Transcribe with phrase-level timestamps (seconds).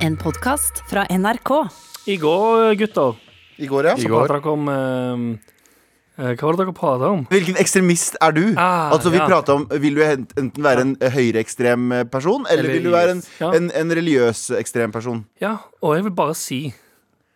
[0.00, 1.50] En podkast fra NRK.
[2.08, 3.18] I går, gutter,
[3.60, 3.96] I går, ja.
[4.00, 5.24] så pratet dere om eh,
[6.16, 7.24] eh, Hva var det dere pratet om?
[7.28, 8.42] Hvilken ekstremist er du?
[8.56, 9.26] Ah, altså vi ja.
[9.52, 13.52] om Vil du enten være en høyreekstrem person, eller, Eller vil du være en, Ja.
[13.58, 15.26] en, en religiøs ekstrem person?
[15.42, 16.62] Ja, og jeg vil bare si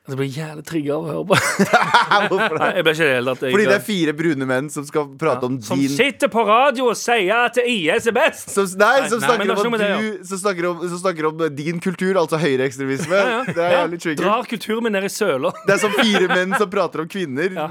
[0.05, 1.37] jeg blir jævlig trigga av å høre på.
[2.29, 2.67] Hvorfor det?
[2.77, 3.45] jeg ble ikke det hele tatt.
[3.55, 6.91] Fordi det er fire brune menn som skal prate om Som din sitter på radio
[6.91, 8.51] og sier at IS er best!
[8.53, 9.89] som, nei, som Nei, snakker nei, om det,
[10.21, 13.23] du Som snakker om, som snakker om din kultur, altså høyreekstremisme.
[13.49, 14.21] Det er jævlig trigger.
[14.27, 15.55] Drar kulturen min ned i søla.
[15.65, 17.57] Det er som fire menn som prater om kvinner.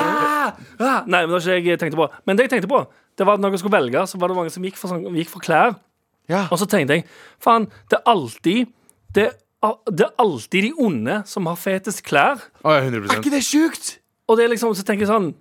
[0.00, 1.04] Ah, ah.
[1.06, 2.06] Nei, men det var ikke det jeg tenkte på.
[2.26, 2.80] Men det jeg tenkte på,
[3.18, 5.06] det var at når jeg skulle velge, så var det mange som gikk for, sånn,
[5.18, 5.74] gikk for klær.
[6.30, 6.44] Ja.
[6.50, 7.06] Og så tenkte jeg,
[7.42, 8.70] faen, det er alltid
[9.16, 9.36] det, er-
[9.90, 12.40] det er alltid de onde som har fetest klær.
[12.64, 13.98] Oh, ja, 100 Er ikke det sjukt?
[14.30, 15.32] Og det er liksom, så tenker jeg sånn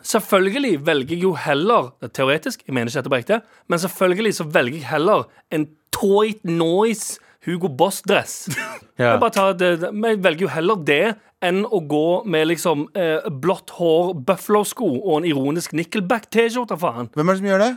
[0.00, 3.82] Selvfølgelig velger jeg jo heller det er Teoretisk, jeg mener ikke dette på ekte Men
[3.82, 8.46] selvfølgelig så velger jeg heller En Toit Noise Hugo Boss-dress
[9.00, 9.14] Ja.
[9.16, 11.04] Jeg jeg velger jo heller det
[11.44, 17.28] Enn å gå med liksom eh, Blått hår, buffalo-sko Og en ironisk Nickelback-t-skjorte, faen Hvem
[17.28, 17.70] er det som gjør det?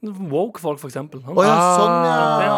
[0.00, 2.49] Woke-folk, for eksempel Oh, ja, sånn, ja.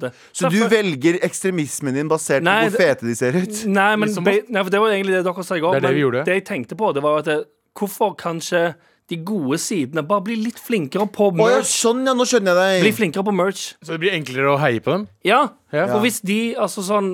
[0.00, 3.64] Måte Så du Selvfø- velger ekstremismen din basert Nei, på hvor fete de ser ut?
[3.70, 5.74] Nei, men Liksom be, nei, for det var egentlig det dere sa i går.
[5.78, 6.24] Det det men vi gjorde.
[6.24, 7.38] det jeg tenkte på, det var at det,
[7.78, 8.74] hvorfor kanskje
[9.10, 11.70] de gode sidene bare blir litt flinkere på Å ja, merch.
[11.82, 12.12] sånn, ja.
[12.14, 12.94] Nå skjønner jeg deg deg.
[12.94, 13.74] flinkere på merch.
[13.82, 15.08] Så det blir enklere å heie på dem?
[15.26, 15.48] Ja.
[15.74, 15.86] Ja.
[15.90, 17.08] For hvis de, altså sånn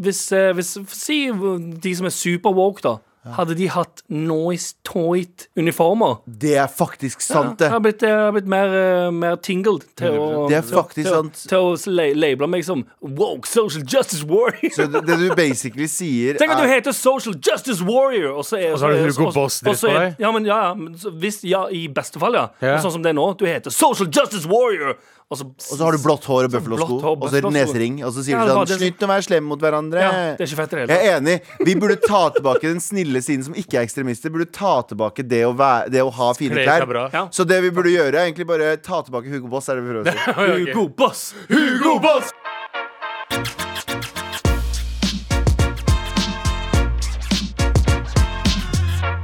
[0.00, 2.96] Hvis, eh, hvis Si de som er super woke, da.
[3.22, 8.32] Hadde de hatt Noise Toit-uniformer Det er faktisk sant, Det Jeg har blitt, jeg har
[8.34, 11.42] blitt mer, eh, mer tingled til å, Det er faktisk til, sant.
[11.48, 14.72] til å la- label meg som woke social justice warrior.
[14.74, 18.44] Så det, det du basically sier Tenk at du er heter Social Justice Warrior, og
[18.44, 20.16] så er Og så har du Hugo og- Boss-dress og så er- på deg.
[20.18, 22.48] Ja, men ja, ja, men så hvis, ja, i beste fall, ja.
[22.60, 22.74] Ja.
[22.74, 23.36] Men Sånn som det er nå.
[23.38, 24.96] Du heter Social Justice Warrior,
[25.32, 28.02] og så, Og så har du blått hår og bøffelosko, og så er nesering.
[28.04, 30.02] Og så sier Ja, du sånn det Slutt å være slem mot hverandre.
[30.04, 31.36] Ja, det er ikke fett det hele Jeg er enig.
[31.64, 34.34] Vi burde ta tilbake den snille siden som ikke er ekstremister.
[34.34, 36.84] Burde ta tilbake det å, være, det å ha fine klær.
[37.16, 37.26] Ja.
[37.32, 39.72] Så det vi burde gjøre, er egentlig bare ta tilbake Hugo Boss.
[39.72, 40.68] Er det vi prøver å si.
[40.68, 41.26] Hugo Boss.
[41.48, 42.36] Hugo Boss!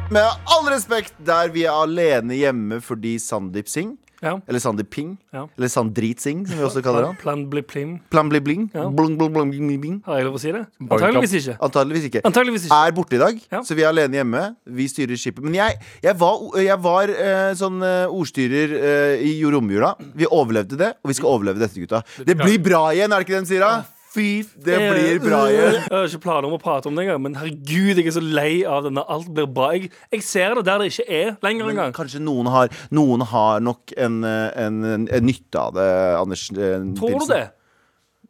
[0.09, 4.34] Med all respekt, der vi er alene hjemme fordi Sandeep Singh, Ja.
[4.49, 5.45] eller Sandeep Ping, Ja.
[5.56, 7.99] eller Sandrit Singh, som vi også kaller han Plan bli plim.
[8.11, 8.71] Plan bli bling.
[8.75, 8.89] Ja.
[8.89, 10.01] Blung, blung, blung, bling, bling.
[10.06, 10.65] Har jeg lov å si det?
[10.89, 11.56] Antageligvis ikke.
[11.62, 12.23] Antageligvis ikke.
[12.27, 12.81] Antageligvis ikke.
[12.89, 14.43] Er borte i dag, så vi er alene hjemme.
[14.79, 15.45] Vi styrer skipet.
[15.45, 19.95] Men jeg, jeg var, jeg var uh, sånn uh, ordstyrer uh, i romjula.
[20.19, 22.03] Vi overlevde det, og vi skal overleve dette, gutta.
[22.27, 23.65] Det blir bra igjen, er det ikke det de sier?
[23.65, 23.98] da?
[24.09, 25.75] Fy, det blir bra igjen.
[25.85, 28.23] Jeg har ikke planer om å prate om det engang, men herregud, jeg er så
[28.25, 29.67] lei av det når alt blir bra.
[29.77, 31.93] Jeg, jeg ser det der det ikke er lenger engang.
[31.97, 35.89] kanskje noen har, noen har nok en, eh, en, en, en nytte av det,
[36.23, 36.47] Anders.
[36.57, 37.45] eh, Tror du det?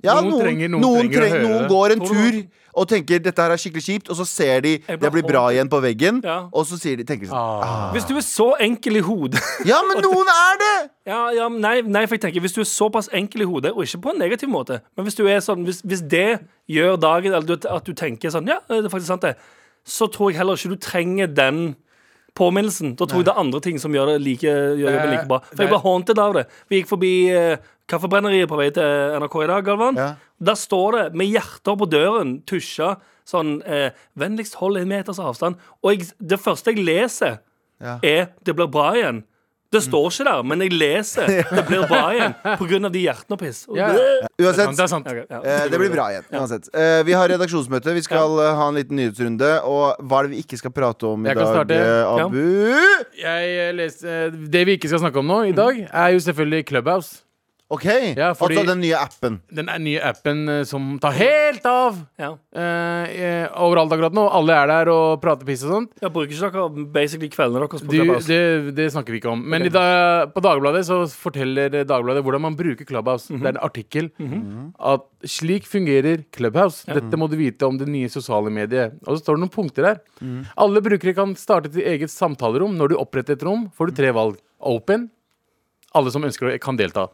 [0.05, 2.47] Ja, Noen noen, trenger- noen noen, trenger å treng- høre noen går en tur
[2.79, 5.67] og tenker dette her er skikkelig kjipt, og så ser de det blir bra igjen
[5.69, 6.49] på veggen, Ja.
[6.53, 7.91] og så sier de, tenker de sånn Ah.
[7.93, 10.91] Hvis du er så enkel i hodet Ja, men noen er det!
[11.09, 13.83] Ja, ja, nei, nei, for jeg tenker Hvis du er såpass enkel i hodet, og
[13.83, 17.33] ikke på en negativ måte Men hvis du er sånn Hvis, hvis det gjør dagen
[17.35, 19.35] Eller at du tenker sånn Ja, det er faktisk sant det
[19.85, 21.75] Så tror jeg heller ikke du trenger den
[22.39, 22.95] påminnelsen.
[22.95, 24.47] Da tror jeg det er andre ting som gjør det like,
[24.79, 25.41] gjør det like bra.
[25.51, 26.45] For jeg ble haunted av det.
[26.71, 27.57] Vi gikk forbi eh,
[27.89, 30.11] kaffebrenneriet på vei til NRK i dag, Galvan Ja.
[30.39, 32.97] Der står det med hjerter på døren Tusja
[33.29, 37.41] Sånn eh, Vennligst hold en meters avstand Og jeg, det første jeg leser
[37.83, 37.99] Ja.
[38.03, 39.25] er Det blir bra igjen.
[39.69, 41.27] Det står ikke der, men jeg leser
[41.59, 42.89] det blir bra igjen pga.
[42.89, 43.67] de hjertene og piss.
[43.77, 43.91] Ja.
[44.41, 45.11] Uansett, Det er sant.
[45.13, 45.41] Ja.
[45.43, 46.25] eh, det blir bra igjen.
[46.33, 46.71] Uansett.
[46.73, 47.93] Eh, vi har redaksjonsmøte.
[47.93, 49.51] Vi skal eh, ha en liten nyhetsrunde.
[49.69, 51.77] Og hva er det vi ikke skal prate om i dag,
[52.09, 52.41] Abu?
[53.21, 57.28] Jeg Leser, det vi ikke skal snakke om nå i dag, er jo selvfølgelig Clubhouse.
[57.71, 57.85] OK.
[58.17, 59.35] Ja, fordi- Altså den nye appen.
[59.53, 62.31] Den er nye appen eh, som tar helt av Ja.
[62.57, 64.25] eh, eh, overalt akkurat nå.
[64.33, 65.91] Alle er der og prater piss og sånt.
[66.01, 68.27] Jeg bruker ikke dere basically kveldene deres på Du, Clubhouse?
[68.27, 69.43] det, det snakker vi ikke om.
[69.45, 73.29] Men i dag, på Dagbladet så forteller Dagbladet hvordan man bruker Clubhouse.
[73.31, 73.43] Mhm.
[73.43, 74.11] Det er en artikkel
[74.81, 76.87] at slik fungerer Clubhouse.
[76.89, 78.97] Dette må du vite om det nye sosiale mediet.
[79.07, 80.01] Og så står det noen punkter der.
[80.23, 80.47] Mhm.
[80.57, 82.77] Alle brukere kan starte til eget samtalerom.
[82.79, 84.39] Når du oppretter et rom, får du tre valg.
[84.61, 85.11] Open.
[85.97, 87.07] Alle som ønsker det, kan delta.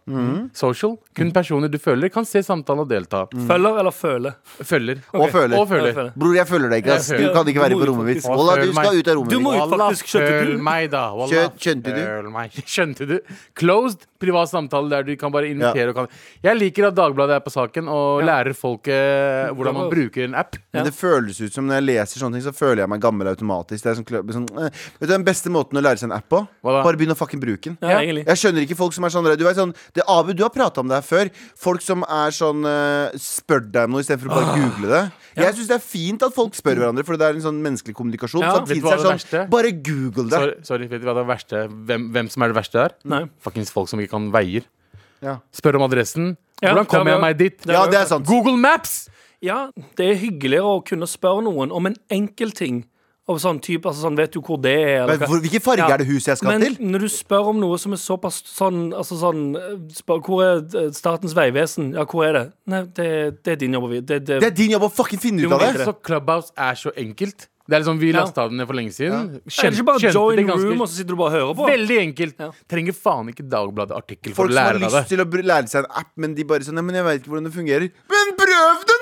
[0.52, 0.96] Social.
[1.14, 3.20] Kun personer du føler, kan se samtalen og delta.
[3.30, 4.34] Følger eller føler?
[4.66, 4.98] Følger.
[5.14, 5.54] Og føler.
[5.60, 5.92] Og føler.
[5.94, 6.06] Ja.
[6.18, 6.96] Bror, jeg føler deg ikke.
[6.98, 8.22] ass Du kan ikke være på rommet mitt.
[8.24, 9.60] faktisk- du skal ut av rommet Du må mitt.
[9.62, 10.62] jo faktisk skjønte føl du.
[10.62, 11.04] meg, da.
[11.14, 11.30] Wallah.
[11.30, 12.60] Skjø- skjønte du?
[12.74, 13.18] Skjønte du?
[13.54, 16.08] Closed privat samtale der du kan bare invitere og kan
[16.42, 18.26] Jeg liker at Dagbladet er på saken og Ja.
[18.42, 20.56] lærer folk eh, hvordan man bruker en app.
[20.72, 23.28] Men det føles ut som når jeg leser sånne ting, så føler jeg meg gammel
[23.28, 23.82] automatisk.
[23.84, 26.28] Det er sånn, sånn, eh, vet du Den beste måten å lære seg en app
[26.28, 26.46] på?
[26.64, 27.78] Bare begynn å fucking bruke den.
[27.82, 28.00] Ja.
[28.00, 30.82] Jeg skjønner ikke folk som er sånn Du vet sånn det, Abu, du har prata
[30.82, 31.30] om det her før.
[31.60, 35.02] Folk som er sånn uh, Spør deg om noe istedenfor å bare google det.
[35.38, 37.96] Jeg syns det er fint at folk spør hverandre, for det er en sånn menneskelig
[37.98, 38.44] kommunikasjon.
[38.44, 38.54] Ja.
[38.60, 40.38] Samtidig Vet du hva er det sånn Bare google det.
[40.38, 42.96] Sorry, sorry, vet du hva det verste hvem, hvem som er det verste der?
[43.14, 43.24] Nei.
[43.44, 44.68] Fuckings folk som ikke kan veier.
[45.24, 45.38] Ja.
[45.54, 46.34] Spør om adressen.
[46.62, 47.66] Ja, Hvordan kommer jeg meg dit?
[47.66, 48.28] Ja, det er sant.
[48.28, 49.04] Google Maps!
[49.44, 49.68] Ja,
[49.98, 52.84] det er hyggeligere å kunne spørre noen om en enkel ting.
[53.26, 55.02] Og sånn type, altså sånn, Vet du hvor det er?
[55.04, 55.94] eller Men hva- hvilken farge Ja.
[55.94, 56.74] er det huset jeg skal Men til?
[56.84, 60.58] når du spør om noe som er såpass sånn, altså sånn eh, spør, Hvor er
[60.84, 61.94] eh, Statens vegvesen?
[61.94, 62.52] Ja, hvor er det?
[62.66, 64.06] Nei, det, det er din jobb å vite.
[64.06, 65.86] Det, det, Det er din jobb å fucking finne ut av det.
[65.86, 67.48] Så Clubhouse er så enkelt.
[67.66, 68.20] Det er liksom Vi Ja.
[68.20, 69.40] lasta den ned for lenge siden.
[69.40, 71.54] er det ikke bare join det ganske- room, og så sitter du bare og hører
[71.56, 71.64] på?
[71.72, 72.34] Veldig enkelt.
[72.38, 72.50] Ja.
[72.68, 74.90] Trenger faen ikke Dagbladet-artikkel for å lære deg det.
[74.90, 76.82] Folk som har lyst til å lære seg en app, men de bare sånn Nei,
[76.82, 77.88] men jeg vet ikke hvordan det fungerer.
[78.04, 78.93] Men prøv den,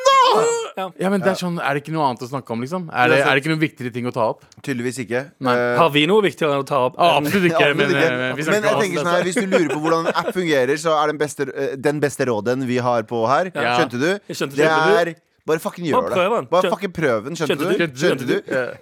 [0.99, 2.87] Ja, men det Er sånn, er det ikke noe annet å snakke om, liksom?
[2.93, 4.45] Er det, er det ikke noen viktigere ting å ta opp?
[4.65, 5.25] Tydeligvis ikke.
[5.45, 5.57] Nei.
[5.59, 6.97] Eh, Har vi noe viktigere å ta opp?
[6.99, 7.61] Ah, absolutt ikke.
[7.61, 8.13] Ja, men, absolutt ikke.
[8.13, 10.31] eh, vi Men jeg om tenker sånn her Hvis du lurer på hvordan en app
[10.35, 13.53] fungerer, så er den beste, eh, den beste råden vi har på her.
[13.55, 13.77] Ja.
[13.81, 14.09] Skjønte du?
[14.29, 15.13] Jeg skjønte det det.
[15.13, 15.15] er
[15.45, 16.15] bare fucking gjør det.
[16.15, 16.45] prøv den.
[16.47, 17.35] Bare Skjøn- fucking prøv den.
[17.35, 17.87] Skjønte, Skjønte du?
[17.87, 17.99] du?
[17.99, 18.37] Skjønte du?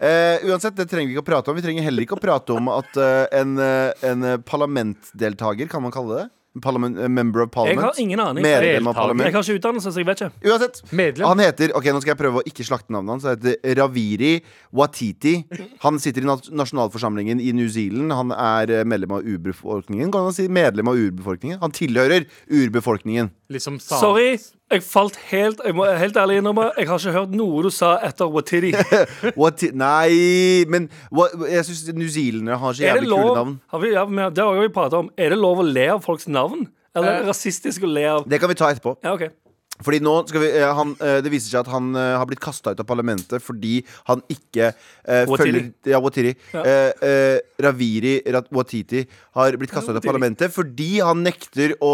[0.05, 1.57] Eh, uansett, det trenger vi ikke å prate om.
[1.57, 5.83] Vi trenger heller ikke å prate om at eh, en, eh, en eh, parlamentdeltaker, kan
[5.83, 6.27] man kalle det?
[6.53, 8.43] Eh, member of Jeg har ingen aning.
[8.43, 9.33] Medlem av Jeg parlament.
[9.33, 10.33] har ikke utdannelse, så jeg vet ikke.
[10.51, 10.83] Uansett.
[10.93, 11.27] Medlem.
[11.29, 13.23] Han heter Ok, nå skal jeg prøve å ikke slakte navnet hans.
[13.23, 14.43] Han heter Raviri
[14.75, 15.45] Watiti.
[15.85, 18.11] Han sitter i nasjonalforsamlingen i New Zealand.
[18.13, 20.11] Han er eh, medlem av urbefolkningen.
[20.11, 21.61] Kan man si medlem av urbefolkningen?
[21.61, 23.31] Han tilhører urbefolkningen.
[23.49, 24.37] Liksom sa- Sorry,
[24.71, 27.97] jeg falt helt Jeg må helt ærlig innrømme Jeg har ikke hørt noe du sa
[28.07, 28.71] etter Watiti.
[29.41, 33.55] What Nei, men what, jeg syns newzealendere har så jævlig lov, kule navn.
[33.75, 35.11] har vi, ja, Det har vi pratet om.
[35.19, 36.69] Er det lov å le av folks navn?
[36.95, 37.31] Eller er det Eh.
[37.31, 38.97] rasistisk å le av Det kan vi ta etterpå.
[39.05, 39.29] Ja, OK.
[39.85, 42.43] Fordi nå skal vi, eh, han, eh, Det viser seg at han eh, har blitt
[42.43, 46.35] kasta ut av parlamentet fordi han ikke eh, følger Ja, Watiri.
[46.55, 46.65] Ja.
[46.65, 48.15] Eh, eh, Raviri
[48.51, 49.05] Watiti
[49.37, 51.93] har blitt kasta ut av parlamentet fordi han nekter å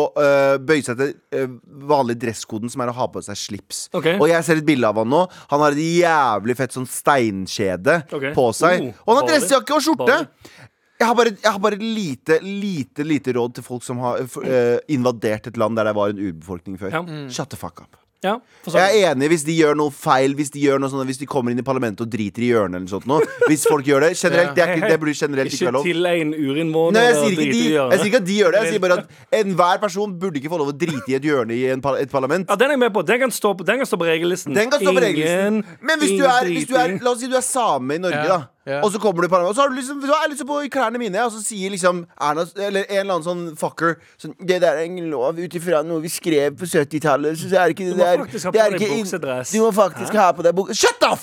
[0.62, 1.50] bøye seg til eh,
[1.86, 3.86] vanlig dresskoden, som er å ha på seg slips.
[3.96, 4.16] Okay.
[4.18, 5.24] Og jeg ser et bilde av han nå.
[5.52, 8.32] Han har et jævlig fett sånn steinkjede okay.
[8.36, 8.88] på seg.
[8.88, 10.06] Oh, og han har dressjakke og skjorte!
[10.06, 10.72] Baller.
[11.00, 14.78] Jeg har bare, jeg har bare lite, lite lite råd til folk som har uh,
[14.88, 16.90] invadert et land der det var en urbefolkning før.
[16.94, 17.04] Ja.
[17.28, 17.98] Shut the fuck up.
[18.24, 21.18] Ja, Jeg er enig hvis de gjør noe feil, hvis de gjør noe sånt, Hvis
[21.20, 23.20] de kommer inn i parlamentet og driter i hjørnet eller sånt noe.
[23.50, 24.08] Hvis folk gjør det.
[24.18, 25.84] Generelt, det, er ikke, det burde generelt ikke Ikke være lov.
[25.84, 27.04] til en urinnvåner.
[27.06, 28.62] Jeg sier, ikke de, jeg sier ikke at de gjør det.
[28.64, 31.54] Jeg sier bare at enhver person burde ikke få lov å drite i et hjørne
[31.54, 32.48] i en, par- et parlament.
[32.50, 33.04] Ja, Den er jeg med på.
[33.12, 34.56] Den kan stå på, den kan stå på regellisten.
[34.56, 35.60] Den kan stå på regellisten.
[35.60, 36.96] Ingen- Men hvis du, er, hvis du er.
[37.04, 38.42] La oss si du er same i Norge, Ja, da.
[38.66, 38.80] Ja.
[38.82, 40.58] Og så kommer du i parlamentet, og så har du liksom Du er liksom på
[40.66, 44.34] i klærne mine, og så sier liksom Erna Eller en eller annen sånn fucker sånn
[44.40, 47.92] Det der er ingen lov ut ifra noe vi skrev på 70-tallet, så er ikke
[47.92, 49.54] det Du må faktisk ha det på deg buksedress.
[49.54, 51.14] Du må faktisk ha på deg bukse Shut the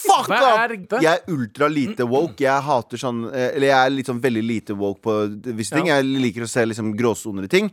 [0.00, 0.72] fuck up!
[0.72, 1.02] det?
[1.04, 2.40] Jeg er ultra lite woke.
[2.42, 5.16] Jeg hater sånn eh, Eller jeg er sånn veldig lite woke på
[5.52, 5.90] visse ting.
[5.90, 6.00] Ja.
[6.00, 7.70] Jeg liker å se liksom gråsoner i ting.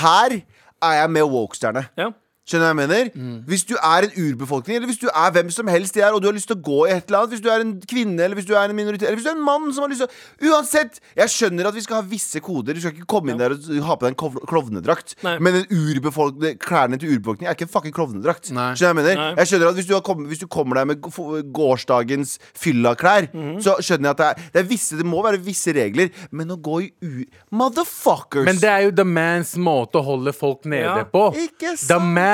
[0.00, 1.86] Her er jeg med woke-stjerne.
[2.00, 2.10] Ja.
[2.50, 3.10] Skjønner du hva jeg mener?
[3.46, 6.22] Hvis du er en urbefolkning, eller hvis du er hvem som helst de er, og
[6.24, 8.18] du har lyst til å gå i et eller annet, hvis du er en kvinne,
[8.24, 10.02] eller hvis du er en minoritet, eller hvis du er en mann som har lyst
[10.02, 10.98] til å Uansett!
[11.16, 12.74] Jeg skjønner at vi skal ha visse koder.
[12.74, 15.14] Du skal ikke komme inn der og ha på deg en klovnedrakt.
[15.22, 18.50] Men en urbefolkning, klærne til urbefolkning er ikke en fucking klovnedrakt.
[18.50, 19.20] Skjønner du hva jeg mener?
[19.20, 19.28] Nei.
[19.38, 23.28] Jeg skjønner at hvis du, har kommet, hvis du kommer der med gå- gårsdagens fyllaklær,
[23.32, 23.60] mm.
[23.64, 26.50] så skjønner jeg at det er, det er visse Det må være visse regler, men
[26.50, 27.24] å gå i u...
[27.54, 28.44] Motherfuckers!
[28.48, 31.04] Men det er jo the mans måte å holde folk nede Ja.
[31.06, 31.28] på.
[31.38, 31.88] Ikke sant?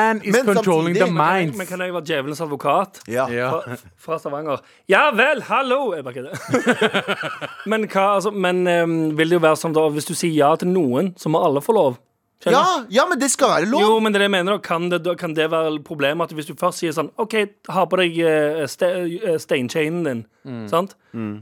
[0.06, 1.58] Man is Men controlling samtidig- the Men, minds.
[1.58, 3.00] men kan jeg være djevelens advokat?
[3.08, 3.26] ja.
[3.28, 3.50] Ja.
[3.50, 4.60] Fra, fra Stavanger.
[4.88, 5.94] Ja vel, hallo!
[5.94, 6.96] Jeg bare kødder.
[7.70, 10.54] men hva, altså, men ehm, vil det jo være sånn da Hvis du sier ja
[10.56, 11.98] til noen, så må alle få lov?
[12.36, 12.92] Skjønner du?
[12.92, 13.80] ja, ja, men det skal være lov!
[13.80, 16.28] Jo, men det er det jeg mener da, kan det, da kan det være problemet
[16.28, 17.32] at hvis du først sier sånn OK,
[17.72, 18.90] ha på deg eh, ste,
[19.22, 20.68] eh, steinchainen din, Mm.
[20.70, 20.92] sant?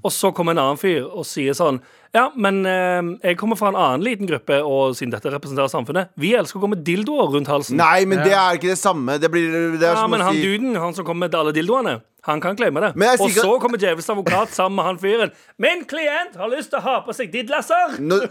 [0.01, 1.77] Og så kommer en annen fyr og sier sånn
[2.15, 6.13] Ja, men eh, jeg kommer fra en annen liten gruppe, og siden dette representerer samfunnet
[6.21, 7.77] Vi elsker å gå med dildoer rundt halsen.
[7.81, 9.17] Nei, men det er ikke det samme.
[9.19, 11.35] Det blir det er ja, som men å han si duden, han som kommer med
[11.35, 12.93] alle dildoene, han kan claime det.
[12.97, 15.35] Men jeg sier Og ikke- så kommer djevelens advokat sammen med han fyren.
[15.59, 17.99] Min klient har lyst til å ha på seg didlasser!
[17.99, 18.23] Nå-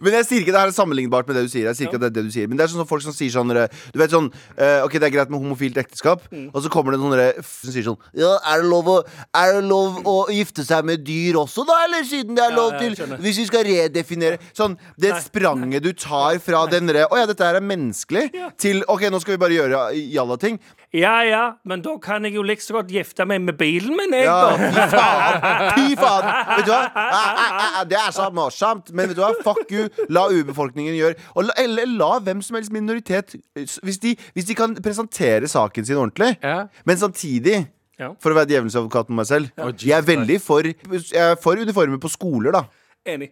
[0.00, 1.66] Men jeg sier ikke det her er sammenlignbart med det du sier.
[1.70, 3.14] Jeg sier ikke at det er det du sier Men det er sånn folk som
[3.16, 6.50] sier sånn Du vet sånn eh, Ok, det er greit med homofilt ekteskap, Mm.
[6.54, 8.96] og så kommer det noen sånne som sier sånn Ja, er det lov å
[9.34, 11.78] Er det lov å gifte seg med dyr også, da?
[11.86, 13.22] Eller siden det er Ja, lov ja, jeg til skjønner.
[13.24, 17.44] Hvis vi skal redefinere Sånn, det spranget du tar fra den derre Å ja, dette
[17.46, 18.28] her er menneskelig,
[18.60, 19.80] til OK, nå skal vi bare gjøre
[20.14, 20.58] jalla-ting.
[20.92, 24.10] Ja ja, men da kan jeg jo like så godt gifte meg med bilen min,
[24.16, 24.56] jeg, Ja, da.
[24.58, 25.44] fy faen!
[25.76, 26.24] Fy faen!
[26.56, 26.80] Vet du hva?
[26.98, 28.90] Ah, ah, ah, Det er så morsomt.
[28.92, 29.30] Men vet du hva?
[29.46, 29.86] Fuck you.
[30.10, 34.56] La urbefolkningen gjøre og la, Eller la hvem som helst minoritet Hvis de, hvis de
[34.58, 36.64] kan presentere saken sin ordentlig, Ja.
[36.84, 37.68] men samtidig
[38.00, 38.14] Ja.
[38.18, 39.50] For å være djevelens advokat med meg selv.
[39.84, 42.62] Jeg er veldig for Jeg er for uniformer på skoler, da.
[43.06, 43.30] Enig.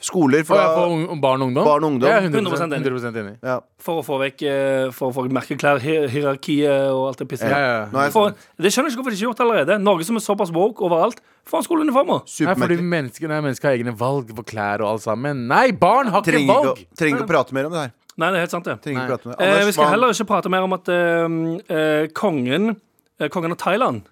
[0.00, 1.66] Skoler For, fra for ung, barn og ungdom?
[1.66, 2.08] Barn og ungdom.
[2.08, 2.86] Jeg er 100%, 100% enig.
[2.88, 3.32] 100% enig.
[3.44, 3.58] ja.
[3.84, 7.52] For å få vekk eh, For å få merkeklær, hierarkiet og alt det pisset.
[7.52, 7.60] Ja,
[7.92, 9.78] ja, For, det skjønner jeg ikke hvorfor de ikke har gjort allerede.
[9.84, 12.24] Norge som er såpass woke overalt, får en skoleuniformer.
[12.48, 15.44] Nei, fordi mennesker, nei, mennesker har egne valg for klær og alt sammen.
[15.50, 16.84] Nei, barn har ikke Trenger ikke, valg!
[17.00, 17.92] trenger ikke å prate mer om det her.
[18.20, 18.78] Nei, det er helt sant, det.
[18.84, 19.36] Trenger prate mer.
[19.40, 21.36] Eh, vi skal heller ikke prate mer om at eh,
[21.76, 22.72] eh, kongen
[23.20, 24.08] eh, Kongen av Thailand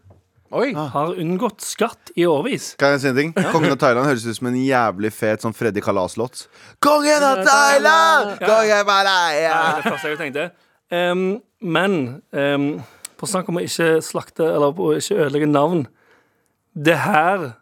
[0.51, 0.73] Oi!
[0.73, 0.89] Ah.
[0.95, 2.71] har unngått skatt i årevis.
[2.81, 3.33] Kan jeg si en ting?
[3.53, 6.47] Kongen av Thailand høres ut som en jævlig fet sånn Freddy Kalas-låt.
[6.85, 8.39] Kongen av Thailand!
[8.41, 9.83] Kongen av Thailand!
[9.83, 10.45] det første jeg tenkte.
[10.89, 11.93] Em, men
[12.33, 12.81] um,
[13.21, 15.83] på snakk om å ikke slakte Eller å ikke ødelegge navn
[16.73, 17.61] Det her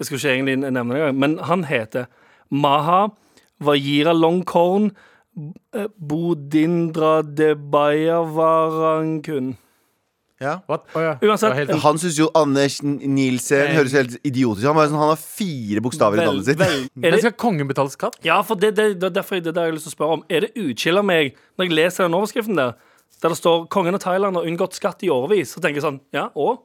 [0.00, 2.08] Jeg skulle ikke egentlig nevne det engang, men han heter
[2.50, 3.14] Maha
[3.62, 4.90] Vajira Longkorn
[5.74, 9.56] eh, Bodindra Debayavarankun.
[10.38, 10.58] Ja.
[10.68, 11.14] Oh, ja.
[11.22, 14.74] Uansett, helt- Han syns jo Anders Nielsen høres helt idiotisk ut.
[14.74, 16.58] Han, sånn, han har fire bokstaver i Vel- navnet sitt.
[16.58, 18.18] vel- er Men det, skal kongen betale skatt?
[18.22, 19.96] ja, for det, det, det er derfor det er det jeg har lyst til å
[19.96, 20.24] spørre om.
[20.28, 22.74] Er det utskill av meg når jeg leser den overskriften der,
[23.22, 26.00] der det står 'Kongen av Thailand har unngått skatt i årevis', så tenker jeg sånn
[26.12, 26.60] Ja, og?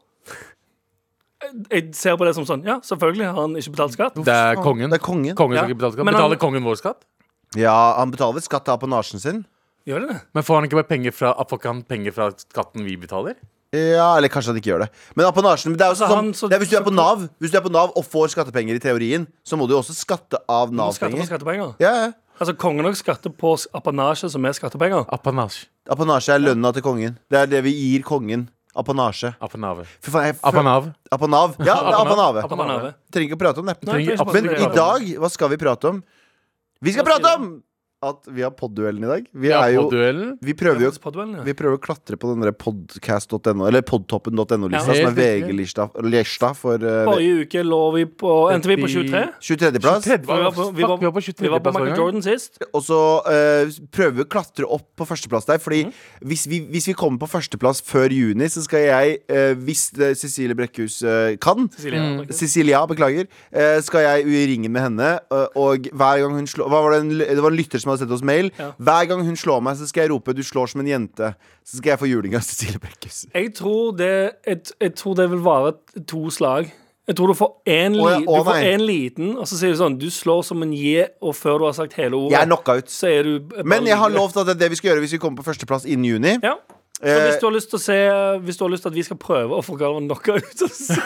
[1.72, 4.14] Jeg ser på det som sånn Ja, selvfølgelig har han ikke betalt skatt.
[4.20, 4.90] Det er kongen.
[4.92, 5.36] Det er kongen.
[5.36, 5.64] Kongen Ja.
[5.74, 6.06] betale skatt.
[6.06, 7.02] Men han- Betaler kongen vår skatt?
[7.56, 9.46] Ja, han betaler vel skatt av apanasjen sin.
[9.88, 10.22] Gjør det det?
[10.36, 13.36] Men får han ikke bare penger fra, får ikke han penger fra skatten vi betaler?
[13.72, 14.90] Ja, eller kanskje han ikke gjør det.
[15.16, 16.92] Men apanasjen det er jo Altså, sånn, han- så- det er Hvis du er på
[16.94, 19.80] Nav Hvis du er på Nav og får skattepenger i teorien, så må du jo
[19.80, 21.24] også skatte av Nav-penger.
[21.26, 21.76] skattepenger.
[21.80, 22.12] Ja, ja.
[22.40, 25.06] Altså, kongen også skatter på apanasje som er skattepenger.
[25.08, 25.68] Apanasje.
[25.90, 27.18] Apanasje er lønna til kongen.
[27.30, 28.50] Det er det vi gir kongen.
[28.76, 29.36] Apanasje.
[29.42, 29.86] Apanave.
[30.44, 30.94] Apanav.
[31.12, 31.56] Apanav.
[31.60, 32.44] Ja, det er apanave.
[32.44, 32.94] Apanave.
[33.12, 33.78] Trenger ikke å prate om det.
[33.84, 33.94] Nei,
[34.34, 36.04] Men i dag, hva skal vi prate om?
[36.82, 37.64] Vi skal prate om
[38.02, 39.28] at vi har podduellen i dag.
[39.32, 39.86] Vi, Ja, er jo,
[40.42, 41.44] vi prøver jo ja.
[41.46, 45.08] vi prøver å klatre på den der podcast.no, eller podtoppen.no-lista, Ja.
[45.08, 49.24] som er VG-lista for uh, Forrige uke lå vi på Endte vi på 23?
[49.42, 50.08] 23.-plass.
[50.08, 52.58] Vi var på, vi vi var på på Michael Jordan sist.
[52.74, 55.62] Og så uh, prøver vi å klatre opp på førsteplass der.
[55.62, 55.94] Fordi mm.
[56.26, 60.58] hvis, vi, hvis vi kommer på førsteplass før juni, så skal jeg, uh, hvis Cecilie
[60.58, 61.02] Brekkhus
[61.42, 62.26] kan Cecilie, Mm.
[62.34, 63.28] Cecilia, beklager.
[63.52, 65.10] eh, skal jeg i ringen med henne,
[65.60, 68.04] og hver gang hun slår hva var det, en, det var en lytter som hadde
[68.06, 68.52] sendt oss mail.
[68.58, 68.72] Ja.
[68.80, 71.34] Hver gang hun slår meg, så skal jeg rope 'du slår som en jente'.
[71.64, 73.26] Så skal jeg få juling av Cecilie Brekkhus.
[73.34, 74.14] Jeg tror det
[74.48, 75.74] jeg, jeg tror det vil vare
[76.08, 76.72] to slag.
[77.08, 80.06] Jeg tror du får én li, oh, ja, liten, og så sier du sånn Du
[80.14, 82.92] slår som en J, og før du har sagt hele ordet, Jeg er knocka ut.
[82.94, 85.18] så du Men jeg har lovt at det er det vi skal gjøre hvis vi
[85.18, 86.38] kommer på førsteplass innen juni.
[86.46, 86.56] Ja.
[87.02, 87.96] Så Eh, hvis du har lyst til å se
[88.46, 90.68] Hvis du har lyst til at vi skal prøve å få Galvan knocka ut, så,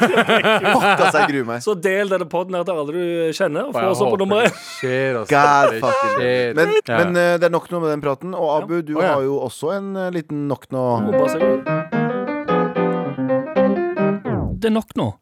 [0.99, 1.21] altså,
[1.63, 4.43] så del denne poden her til alle du kjenner, og få oss opp på nummer
[4.43, 4.57] én.
[5.21, 5.31] altså.
[5.31, 6.55] God fucking skjer.
[6.59, 6.97] Men, Ja.
[6.99, 8.35] men eh, det er nok noe med den praten.
[8.35, 9.13] Og Abu, du ja.
[9.15, 10.83] har jo også en eh, liten nok nå.
[14.59, 15.13] Det er nok nå.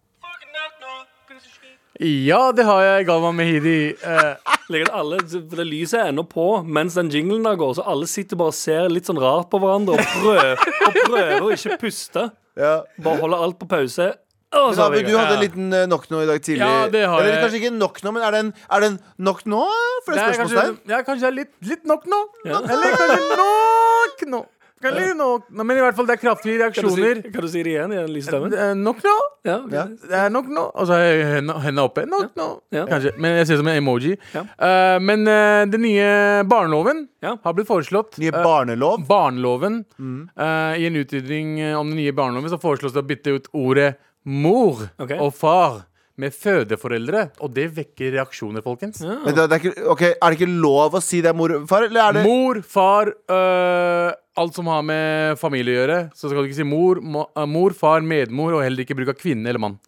[2.02, 3.94] Ja, det har jeg, Galvan Mehidi.
[3.94, 5.18] Eh, Ligger det, alle,
[5.52, 8.58] det lyset er ennå på mens den jinglen der går, så alle sitter bare og
[8.58, 12.30] ser litt sånn rart på hverandre og prøver, og prøver å ikke puste.
[12.60, 12.76] Ja.
[13.04, 14.14] Bare holder alt på pause.
[14.54, 16.62] Men så Abu, du hadde en liten uh, nok nå i dag tidlig.
[16.62, 17.42] Ja, det har Eller jeg.
[17.42, 19.62] kanskje ikke nok nå, men er det en, er det en nok nå?
[20.06, 20.92] For det er er kanskje, spørsmålstegn.
[20.94, 22.20] ja, kanskje det er litt, litt nok nå.
[22.46, 22.60] Ja.
[22.62, 24.44] Eller kanskje nok nå.
[24.84, 27.22] Kanskje nok No, Men i hvert fall, det er kraftige Kan du, reaksjoner.
[27.24, 28.54] si, kan du si det igjen i den lyse stemmen?
[28.54, 29.16] Er nok nå.
[29.48, 29.78] Ja, okay.
[29.78, 29.86] Ja.
[30.12, 30.66] Det er nok nå.
[30.72, 32.06] Og så hendene oppe.
[32.10, 32.50] Nok nå.
[32.76, 32.86] Ja.
[32.90, 33.14] Kanskje.
[33.18, 34.14] Men jeg ser det som en emoji.
[34.36, 34.44] Ja.
[34.68, 36.10] Eh, men uh, den nye
[36.50, 37.38] barneloven Ja.
[37.44, 38.20] har blitt foreslått.
[38.22, 39.00] Nye barnelov?
[39.02, 39.82] Uh, barneloven.
[40.00, 40.30] Mm.
[40.36, 43.50] Eh, I en utvidring eh, om den nye barneloven så foreslås det å bytte ut
[43.54, 45.18] ordet mor okay.
[45.20, 45.82] og far
[46.20, 47.24] med fødeforeldre.
[47.42, 49.02] Og det vekker reaksjoner, folkens.
[49.02, 51.56] Men det, det er, ikke, okay, er det ikke lov å si det er mor
[51.56, 55.98] og far, eller er det Mor, far, øh, alt som har med familie å gjøre.
[56.18, 59.20] Så skal du ikke si mor, øh, mor, far, medmor, og heller ikke bruk av
[59.20, 59.80] kvinne eller mann.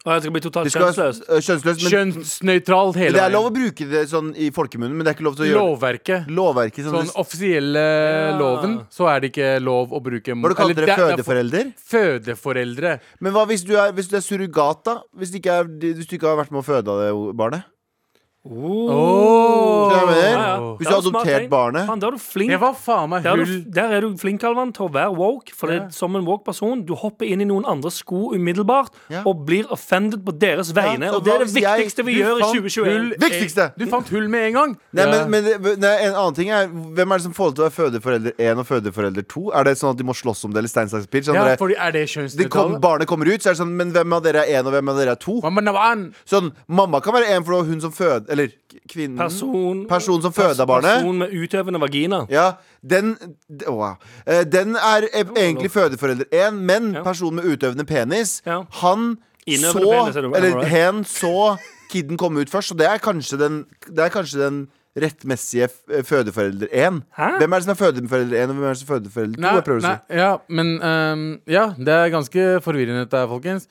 [0.00, 1.26] Og jeg skal bli totalt kjønnsløst.
[1.44, 5.10] kjønnsløst, men Kjønnsnøytralt hele det er lov å bruke det sånn i folkemunnen, men det
[5.12, 6.30] er ikke lov til å gjøre Lovverket.
[6.32, 7.04] lovverket sånn.
[7.04, 7.82] Sånn offisielle
[8.38, 11.16] loven, så er det ikke lov å bruke Hva du kalte dere det er- er
[11.18, 11.74] fødeforelder?
[11.90, 12.94] Fødeforeldre.
[13.20, 15.02] Men hva hvis du er, hvis du er surrogat, da?
[15.18, 17.64] Hvis, du, ikke er, hvis du ikke har vært med å føde av det barnet?
[18.40, 18.88] Oh.
[18.88, 19.90] Oh.
[19.92, 20.28] jeg mener?
[20.30, 20.68] Ja, ja.
[20.78, 22.48] Hvis du har adoptert barnet der er du flink.
[22.54, 23.50] Det var faen meg Der er, hull.
[23.66, 25.52] du, der er du flink, Alvan, til å være woke.
[25.52, 28.96] For det, er som en woke person Du hopper inn i noen andres sko umiddelbart
[29.12, 29.20] Ja.
[29.28, 31.10] og blir offended på deres vegne.
[31.10, 33.12] Ja, og det er det viktigste jeg- vi gjør i 2021.
[33.20, 33.66] Viktigste!
[33.76, 34.76] Du fant hull med en gang.
[34.92, 35.26] Nei, Ja.
[35.26, 37.76] men, men nei, En annen ting er Hvem er det som får til å være
[37.76, 39.50] fødeforelder 1 og fødeforelder 2?
[39.54, 41.22] Er det sånn at de må slåss om det, eller stein, saks, papir?
[41.28, 43.92] Sånn Ja, fordi er det de kom, barnet kommer ut, så er det sånn Men
[43.92, 45.40] hvem av dere er 1 og hvem av dere er 2?
[45.42, 46.14] Hva med navn?
[46.24, 48.48] Sånn, Mamma kan være 1 for det var hun som fød, Eller
[48.88, 51.00] kvinnen Person, Person som føder barnet.
[51.00, 52.22] Person med utøvende vagina.
[52.30, 52.52] Ja,
[52.86, 53.16] den
[53.66, 53.96] wow.
[54.26, 57.02] Eh, Den er e- egentlig fødeforelder én, men Ja.
[57.02, 58.62] personen med utøvende penis, Ja.
[58.82, 60.68] han Innøvende så penis, du- Eller right?
[60.68, 61.56] hen så
[61.90, 66.02] kiden komme ut først, og det er kanskje den, det er kanskje den rettmessige eh,
[66.02, 67.02] fødeforelder én.
[67.38, 69.40] Hvem er det som er fødeforelder én, og hvem er det som er fødeforelder to?
[69.40, 73.66] Nei, Jeg prøver å nei, ja, men um, Ja, det er ganske forvirrende dette folkens.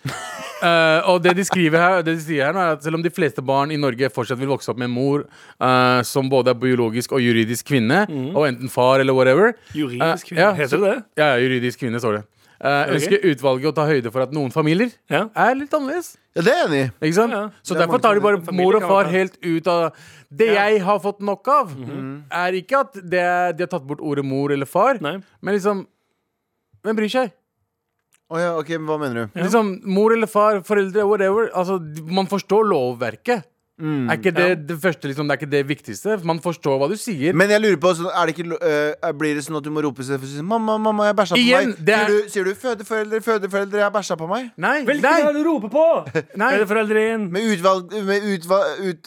[0.59, 3.03] Eh, og det de skriver her Det de sier her nå er at selv om
[3.05, 5.21] de fleste barn i Norge fortsatt vil vokse opp med en mor
[5.61, 8.01] uh, som både er biologisk og juridisk kvinne,
[8.35, 10.27] og enten far eller whatever Juridisk kvinne?
[10.27, 10.41] kvinne.
[10.43, 10.97] ja, Heter det det?
[11.21, 12.23] Ja, ja, juridisk kvinne, står det.
[12.59, 15.29] Uh, ønsker utvalget å ta høyde for at noen familier Ja.
[15.31, 16.17] er litt annerledes.
[16.35, 16.81] Ja, det er enig.
[16.99, 17.31] Ikke sant?
[17.31, 17.51] Ja, ja.
[17.63, 19.93] Så er derfor tar de bare mor og far helt ut av
[20.29, 20.67] Det Ja.
[20.67, 21.71] jeg har fått nok av,
[22.31, 23.23] er ikke at det,
[23.55, 25.21] de har tatt bort ordet mor eller far, Nei.
[25.41, 25.85] men liksom
[26.83, 27.31] Hvem bryr seg?
[28.29, 29.39] Å ja, ok, men Hva mener du?
[29.39, 29.45] Ja.
[29.47, 31.49] Liksom, Mor eller far, foreldre, whatever.
[31.57, 31.79] Altså,
[32.13, 33.47] man forstår lovverket.
[33.79, 34.09] Mm.
[34.11, 36.17] Er ikke det det første, liksom, det er ikke det viktigste?
[36.27, 37.31] Man forstår hva du sier.
[37.33, 39.79] Men jeg lurer på, så er det ikke, eh, blir det sånn at du må
[39.85, 41.85] rope for å si 'mamma, mamma, jeg bæsja på Igjen, meg'?
[41.85, 44.51] det er- Sier, du, sier du 'fødeforeldre, fødeforeldre, jeg bæsja på meg'?
[44.57, 45.85] nei, Hvilken nei, er det du roper på?
[46.35, 46.53] Nei.
[46.53, 47.31] Er det foreldre inn?
[47.31, 49.03] Med, utvalg, med utvalg, ut,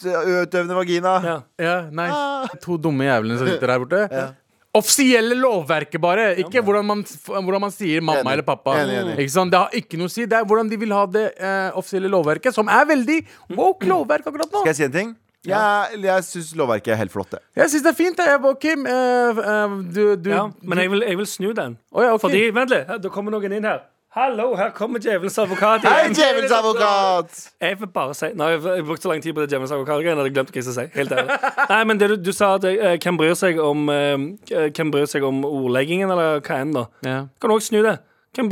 [0.49, 1.13] utøvende vagina?
[1.23, 1.39] Ja.
[1.59, 2.09] ja, nei.
[2.09, 2.47] Ah.
[2.63, 4.33] To dumme jævlene som sitter her borte.
[4.73, 6.31] Offisielle lovverket, bare.
[6.41, 8.31] Ikke hvordan, man, hvordan man sier mamma Enig.
[8.33, 8.73] eller pappa.
[8.81, 9.17] Enig, enig.
[9.21, 9.53] Ikke sant?
[9.53, 10.25] Det har ikke noe å si.
[10.25, 13.19] Det er hvordan de vil ha det uh, offisielle lovverket, som er veldig
[13.53, 14.63] woke lovverk akkurat nå.
[14.63, 15.13] Skal jeg si en ting?
[15.45, 17.35] Jeg, jeg syns lovverket er helt flott.
[17.35, 17.43] det.
[17.59, 18.25] Jeg syns det er fint.
[18.25, 21.77] Jeg, ok, uh, uh, du, du, Ja, men jeg vil, jeg vil snu den.
[21.91, 22.25] Oh, ja, ok.
[22.25, 23.83] Fordi, vent litt, det kommer noen inn her.
[24.13, 25.81] Hallo, her kommer djevelens advokat.
[25.89, 27.31] Hei, djevelens advokat!
[27.61, 30.11] Jeg vil bare si Nei, jeg har brukt så lang tid på det djevelens advokat-greiene.
[30.13, 30.97] Jeg hadde glemt hva jeg skulle si.
[30.99, 31.37] Helt ærlig.
[31.71, 35.09] Nei, men det du, du sa at eh, hvem bryr seg om eh, Hvem bryr
[35.09, 36.83] seg om ordleggingen, eller hva enn, da?
[37.01, 37.15] ja.
[37.41, 37.95] Kan du også snu det?
[38.33, 38.47] Det,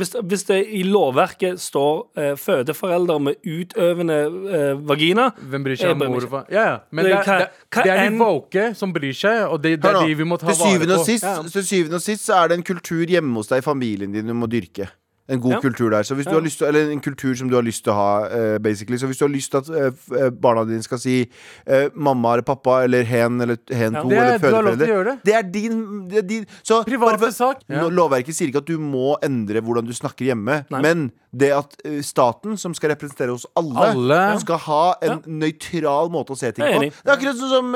[0.00, 4.16] hvis, hvis det i lovverket står eh, fødeforeldre med utøvende
[4.56, 6.46] eh, vagina Hvem bryr seg om mor og far?
[6.50, 6.78] Ja, ja.
[6.90, 9.74] Men Det- det, er- det, hva det er de woke som bryr seg, og det,
[9.82, 11.00] det er de vi må ta Til vare syvende på.
[11.00, 11.42] og sist Ja.
[11.42, 14.26] Til syvende og sist så er det en kultur hjemme hos deg i familien din
[14.26, 14.88] du må dyrke.
[15.28, 15.60] En god Ja.
[15.60, 16.02] kultur der.
[16.08, 17.96] Så hvis du har lyst til, eller en kultur som du har lyst til å
[17.96, 18.12] ha,
[18.54, 18.96] uh, basically.
[18.96, 21.30] Så hvis du har lyst til at uh, barna dine skal si
[21.68, 24.02] uh, mamma eller pappa eller hen eller hen Ja.
[24.02, 25.18] to er- eller fødeforeldre det.
[25.24, 27.60] Det er din, det er din Så Private bare for- sak.
[27.68, 27.88] Ja.
[27.88, 30.80] Lovverket sier ikke at du må endre hvordan du snakker hjemme, Nei.
[30.82, 34.40] men det at staten, som skal representere oss alle, Alle.
[34.40, 35.16] skal ha en Ja.
[35.26, 36.80] nøytral måte å se ting på.
[36.80, 37.74] Det er akkurat sånn som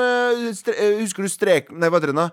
[1.03, 1.71] Husker du strek...
[1.71, 2.29] Nei, hva heter den, da?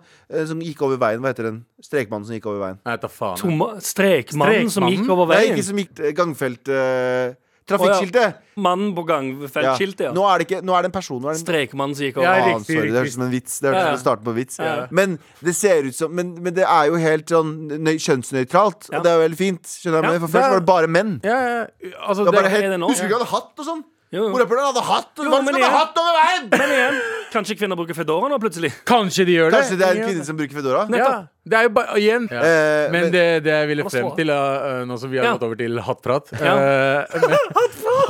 [0.46, 1.20] Som gikk over veien.
[1.20, 1.64] Hva heter den?
[1.82, 2.78] Strekmannen som gikk over veien.
[2.86, 3.36] Nei, ta faen.
[3.36, 5.06] Toma, Strekmannen som Strekmannen?
[5.10, 5.58] Gikk over Nei, veien.
[5.58, 7.34] ikke som gikk gangfelt Uh,
[7.70, 8.40] Trafikkskiltet.
[8.60, 10.12] Mannen på gangfeltskiltet, ja.
[10.14, 11.20] Nå, er det ikke, nå er det en person.
[11.22, 12.26] Nå er det en Strekmannen som gikk over.
[12.26, 13.54] Ja, riktig, sorry, det høres ut som en vits.
[13.60, 13.92] Det hørtes ut ja.
[13.92, 14.58] som starten på en vits.
[14.58, 14.72] Ja.
[15.00, 15.14] Men
[15.46, 18.98] det ser ut som Men, men det er jo helt sånn nøy, kjønnsnøytralt, Ja.
[18.98, 19.70] og det er jo veldig fint.
[19.70, 20.10] Skjønner du?
[20.10, 21.14] Ja, For først var det bare menn.
[21.22, 21.62] Ja, ja.
[22.02, 22.90] Altså, Det var det, bare helt, er det nå?
[22.90, 23.84] Husker du ikke hadde hatt og sånn?
[24.10, 25.10] Morapuleren hadde hatt!
[25.20, 26.46] Jo, Hva men skal du ha igjen- hatt over veien?!
[26.50, 26.96] Men igjen,
[27.30, 28.70] kanskje kvinner bruker fedora nå, plutselig.
[28.84, 29.60] kanskje de gjør det.
[29.60, 30.80] Kanskje det er en kvinne som bruker Fedora?
[30.98, 31.10] Ja,
[31.46, 32.26] det er jo bare Igjen.
[32.32, 35.32] Eh, Men det, det jeg ville frem til, uh, nå som vi har Ja.
[35.38, 36.56] gått over til hattprat Ja.
[36.58, 37.38] eh, men-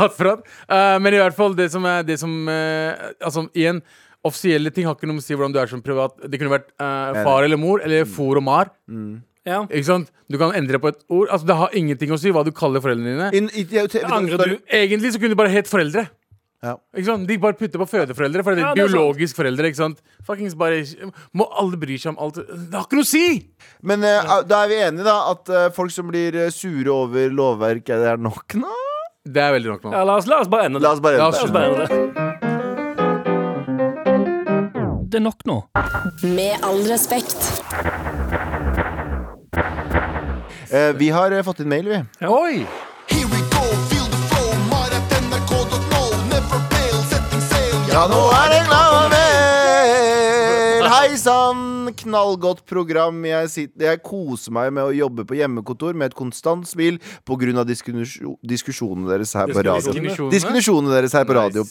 [0.01, 0.41] Hattprat.
[0.71, 3.83] Eh, men i hvert fall det som er det som eh, Altså, igjen.
[4.25, 6.13] Offisielle ting har ikke noe med å si hvordan du er som privat.
[6.29, 8.69] Det kunne vært eh, far eller mor, eller for og mar.
[9.49, 9.63] Ja.
[9.73, 10.11] Ikke sant?
[10.29, 11.29] Du kan endre på et ord.
[11.33, 13.29] Altså, Det har ingenting å si hva du kaller foreldrene dine.
[13.35, 14.59] in, i, jeg, vet Angrer du?
[14.69, 16.07] Egentlig så kunne du bare hett foreldre.
[16.63, 16.75] Ja.
[16.93, 17.25] Ikke sant?
[17.27, 19.65] De bare putter på fødeforeldre, for det er Ja, det er biologisk foreldre.
[19.71, 20.03] ikke sant?
[20.29, 20.83] Fuckings bare
[21.33, 23.49] Må alle bry seg om alt Det har ikke noe å si!
[23.83, 27.31] Men eh, da er vi enige, da, at eh, folk som blir eh, sure over
[27.33, 28.75] lovverk, er det nok nå?
[29.25, 29.93] Det er veldig nok nå.
[29.97, 30.99] Ja, la, oss, la oss bare ende La det.
[30.99, 31.53] oss bare La oss det.
[31.53, 31.89] bare ende det.
[35.11, 35.57] Det er nok nå.
[36.37, 37.41] Med all respekt.
[40.73, 41.99] Eh, Vi har eh, fått inn mail, vi.
[42.27, 42.67] Oi!
[47.93, 48.90] Ja, nå er det vel!
[51.11, 51.89] Hei sann!
[51.99, 53.17] Knallgodt program.
[53.27, 57.65] Jeg, sitter, jeg koser meg med å jobbe på hjemmekontor med et konstant smil pga.
[57.67, 59.91] Diskusjon, diskusjonene deres her på radio.
[60.31, 60.93] Diskusjonene?
[60.95, 61.65] Deres her på radio.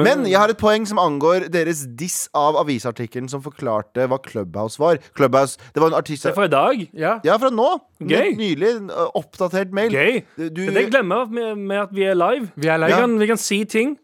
[0.00, 4.80] Men jeg har et poeng som angår deres diss av avisartikkelen som forklarte hva Clubhouse
[4.80, 4.96] var.
[5.12, 6.88] Clubhouse, Det var en artist Det er fra i dag.
[6.96, 7.12] Ja.
[7.28, 7.68] Ja, fra nå.
[8.00, 8.32] Gøy.
[8.40, 8.72] Nylig.
[9.12, 9.92] Oppdatert mail.
[9.92, 10.22] Gøy.
[10.40, 12.48] Du- Men det glemmer vi med, med at vi er live.
[12.56, 12.96] Vi er Vi live.
[13.04, 13.98] kan, vi kan si ting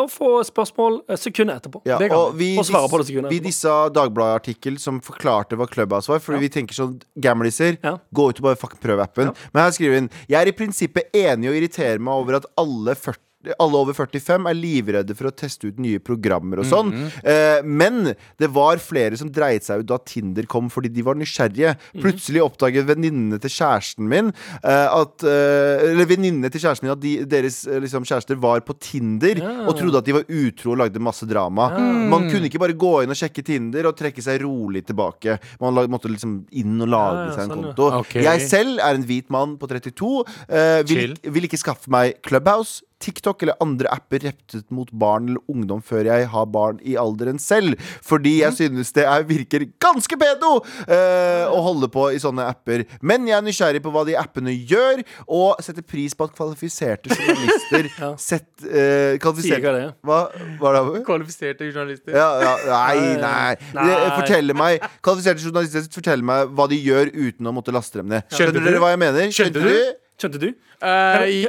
[0.00, 1.82] og få spørsmål eh, sekundet etterpå.
[1.88, 6.10] Ja, og vi, Og svare på det sekundet vi dissa Dagbladet-artikkel som forklarte hva Clubhouse
[6.10, 6.22] var.
[6.22, 7.78] Fordi vi tenker sånn gamliser.
[7.82, 7.96] Ja.
[8.14, 9.32] Gå ut og bare fuck prøv appen.
[9.52, 12.48] Men her skriver hun Jeg er i prinsippet enig og irriterer irritere meg over at
[12.60, 13.20] alle 40
[13.58, 16.92] alle over 45 er livredde for å teste ut nye programmer og sånn.
[17.22, 21.18] Eh, men det var flere som dreit seg ut da Tinder kom, fordi de var
[21.18, 21.74] nysgjerrige.
[22.02, 27.02] Plutselig oppdaget venninnene til kjæresten min eh, at eh, Eller venninnene til kjæresten min at
[27.02, 31.02] de, deres liksom, kjærester var på Tinder og trodde at de var utro og lagde
[31.02, 31.68] masse drama.
[32.12, 35.38] Man kunne ikke bare gå inn og sjekke Tinder og trekke seg rolig tilbake.
[35.62, 37.88] Man lag, måtte liksom inn og lage Ja, ja, seg en sånn, konto.
[38.02, 38.24] Okay.
[38.26, 40.12] Jeg selv er en hvit mann på 32.
[40.48, 45.42] eh, vil, vil ikke skaffe meg Clubhouse, TikTok eller andre apper rettet mot barn eller
[45.50, 47.78] ungdom før jeg har barn i alderen selv.
[48.04, 50.54] Fordi jeg synes det er, virker ganske pedo
[50.86, 52.84] eh, å holde på i sånne apper.
[53.02, 57.12] Men jeg er nysgjerrig på hva de appene gjør, og setter pris på at kvalifiserte
[57.12, 57.90] journalister
[58.28, 59.88] sett, eh, kvalifiserte, det.
[60.06, 60.20] Hva
[60.62, 61.02] var det?
[61.08, 62.14] Kvalifiserte journalister.
[62.16, 63.56] Ja, ja, nei, nei.
[63.76, 63.90] Nei.
[64.12, 68.26] Forteller meg Kvalifiserte journalister forteller meg hva de gjør uten å måtte laste dem ned.
[68.32, 68.64] Skjønner du?
[68.66, 69.34] dere hva jeg mener?
[69.34, 70.01] Skjønner du?
[70.20, 70.48] Skjønte du?
[70.82, 71.46] Uh,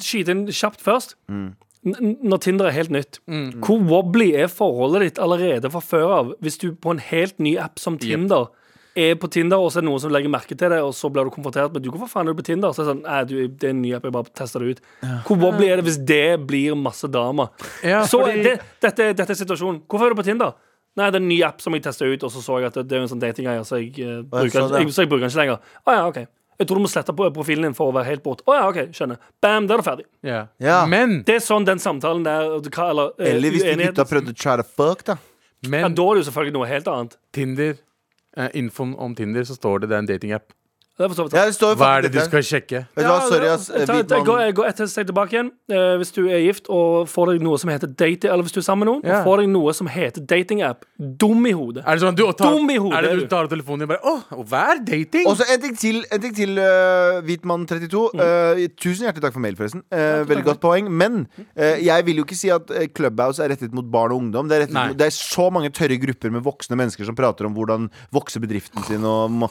[0.00, 1.16] Skyte inn kjapt først.
[1.30, 1.52] Mm.
[1.84, 3.18] N når Tinder er helt nytt,
[3.60, 6.30] hvor wobbly er forholdet ditt allerede fra før av?
[6.40, 8.46] Hvis du på en helt ny app som Tinder
[8.96, 11.10] er på Tinder, og så er det noen som legger merke til det, og så
[11.12, 12.72] blir du konfrontert med Du, hvorfor faen er du på Tinder?
[12.72, 14.84] Så er det sånn du, det er en ny app, jeg bare tester det ut.
[15.26, 17.50] Hvor wobbly er det hvis det blir masse drama?
[17.82, 19.82] Ja, så fordi- det, dette, dette er situasjonen.
[19.84, 20.54] Hvorfor er du på Tinder?
[20.96, 22.74] Nei, det er en ny app som jeg testa ut, og så så jeg at
[22.78, 25.32] det, det er en sånn datinggreie, så, jeg, eh, bruker jeg, så jeg bruker den
[25.32, 25.58] ikke lenger.
[25.84, 26.20] Å ja, OK.
[26.58, 28.42] Jeg tror du må slette på profilen din for å være helt bort.
[28.46, 29.18] Oh, ja, OK, skjønner.
[29.42, 30.04] Bam, da er det ferdig.
[30.22, 30.46] ja.
[30.60, 30.86] Ja.
[30.86, 34.30] Men, Det er sånn den samtalen der hva- Eller, eh, Eller hvis de gutta prøvde
[34.32, 35.16] å try to fuck, da.
[35.62, 37.16] ja, Da er det jo selvfølgelig noe helt annet.
[37.32, 37.74] Tinder
[38.36, 40.52] eh, Infoen om Tinder, så står det det er en datingapp.
[40.94, 42.28] Det er for så vidt Ja, det står jo Hva er faktisk det du dette.
[42.30, 42.78] skal sjekke?
[42.94, 43.66] Vet du hva, sorry, ass.
[43.66, 44.26] Ta- hvit ta- mann.
[44.28, 45.48] Gå, gå ett steg tilbake igjen.
[45.74, 48.60] Eh, hvis du er gift og får deg noe som heter dating Eller hvis du
[48.60, 49.18] er sammen med noen Ja.
[49.18, 50.84] og får deg noe som heter datingapp,
[51.18, 51.82] dum i hodet.
[51.84, 53.26] Er det sånn at du tar, Dum i hodet, er det du du.
[53.26, 55.26] tar telefonen din og bare Å, hva er dating?
[55.26, 58.04] Og så en ting til, en ting til uh, Hvitmann32.
[58.14, 59.82] Eh, tusen hjertelig takk for mail, forresten.
[59.90, 60.88] Eh, veldig godt poeng.
[60.90, 61.26] Men
[61.56, 64.46] eh, jeg vil jo ikke si at eh, Clubhouse er rettet mot barn og ungdom.
[64.48, 64.86] Det er, rettet Nei.
[64.92, 68.38] mot, det er så mange tørre grupper med voksne mennesker som prater om hvordan vokse
[68.38, 69.48] bedriften sin og ma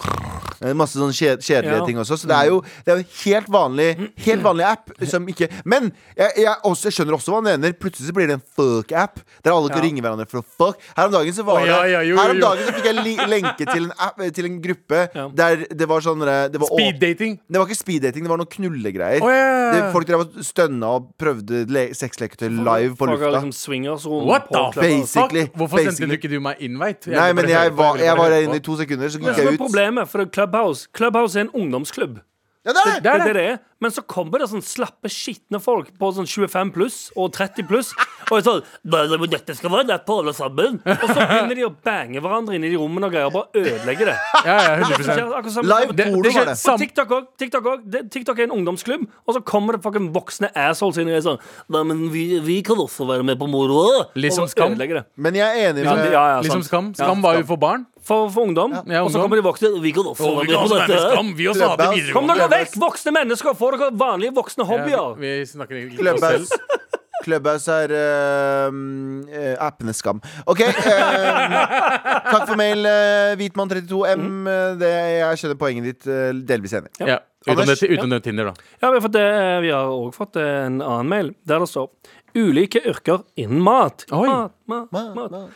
[0.62, 1.86] eh, masse sånn kjed kjedelige Ja.
[1.86, 2.17] ting også.
[2.17, 3.89] Så det er jo, det er jo en helt vanlig,
[4.26, 7.74] helt vanlig app som ikke Men jeg, jeg, også, jeg skjønner også hva han mener.
[7.74, 9.84] Plutselig så blir det en fuck-app der alle kan Ja.
[9.88, 10.80] ringe hverandre for å fuck.
[10.98, 12.86] Her om dagen så var oh, ja, det ja, jo, Her om dagen så fikk
[12.86, 15.28] jeg li lenke til en, app, til en gruppe Ja.
[15.34, 17.39] der det var sånn eh, det var åp- Speeddating.
[17.50, 19.22] det var ikke speed-dating, det var noen knullegreier.
[19.24, 19.72] Oh, ja, ja, ja.
[19.74, 23.32] Det, folk drev og stønna og prøvde le sexleketøy live på lufta.
[23.32, 24.82] liksom swingersrom What the.
[24.82, 27.08] Basically, Fuck, Hvorfor sendte du ikke du meg invite?
[27.08, 29.60] Nei, men jeg var, jeg var inne i to sekunder, så gikk jeg ut.
[29.60, 32.22] problemet, for Clubhouse Clubhouse er en ungdomsklubb.
[32.66, 33.12] Ja, det er Det det!
[33.12, 33.58] er det det er.
[33.84, 37.90] Men så kommer det sånn slappe, skitne folk på sånn 25 pluss og 30 pluss.
[38.32, 40.78] Og er sånn «Nei, men Dette skal være lett på alle sammen.
[40.88, 43.28] Og så begynner de å bange hverandre inn i rommene og greier.
[43.28, 44.16] Og bare ødelegge det.
[44.48, 46.56] Ja, ja, Akkurat 100 som- akkurat som- Live Det- porno det var det.
[46.64, 47.28] På TikTok òg.
[47.38, 47.90] TikTok, også.
[47.92, 51.22] Det- TikTok er en ungdomsklubb, og så kommer det fucking voksne assholes inn og er
[51.28, 54.08] sånn Nei, men vi, vi kan også være med på moroa.
[54.16, 54.72] Litt som Og Skam.
[54.72, 55.06] ødelegge det.
[55.18, 56.72] Men jeg er enig med ja, ja, Liksom sant.
[56.72, 56.94] Skam.
[56.96, 57.86] Skam var jo for barn.
[58.04, 58.74] For, for ungdom.
[58.92, 59.74] Ja, og så kommer de voksne.
[59.84, 61.36] Vi kan også være med på dette.
[61.39, 62.16] Vi også hadde videregående.
[62.18, 63.56] Kom dere vekk, voksne mennesker!
[63.60, 65.13] Få dere vanlige voksne hobbyer.
[65.20, 66.80] vi, vi snakker egentlig ikke om oss selv.
[67.24, 70.20] Clubhouse er uh, appenes skam.
[70.44, 70.60] OK.
[70.60, 71.54] Uh,
[72.34, 74.26] takk for mail, uh, Hvitmann32M.
[74.26, 74.50] Mm.
[74.82, 74.89] det,
[75.22, 76.92] jeg skjønner poenget ditt uh, delvis enig.
[77.00, 77.16] Ja.
[77.16, 77.22] ja.
[77.44, 78.68] Uten, det, uten det Tinder, da.
[78.80, 81.89] Ja, vi har, fått, det- også fått en annen mail der det står
[82.34, 84.06] Ulike yrker innen mat.
[84.12, 84.26] Oi.
[84.28, 85.32] Mat, mat, mat.
[85.32, 85.50] mat.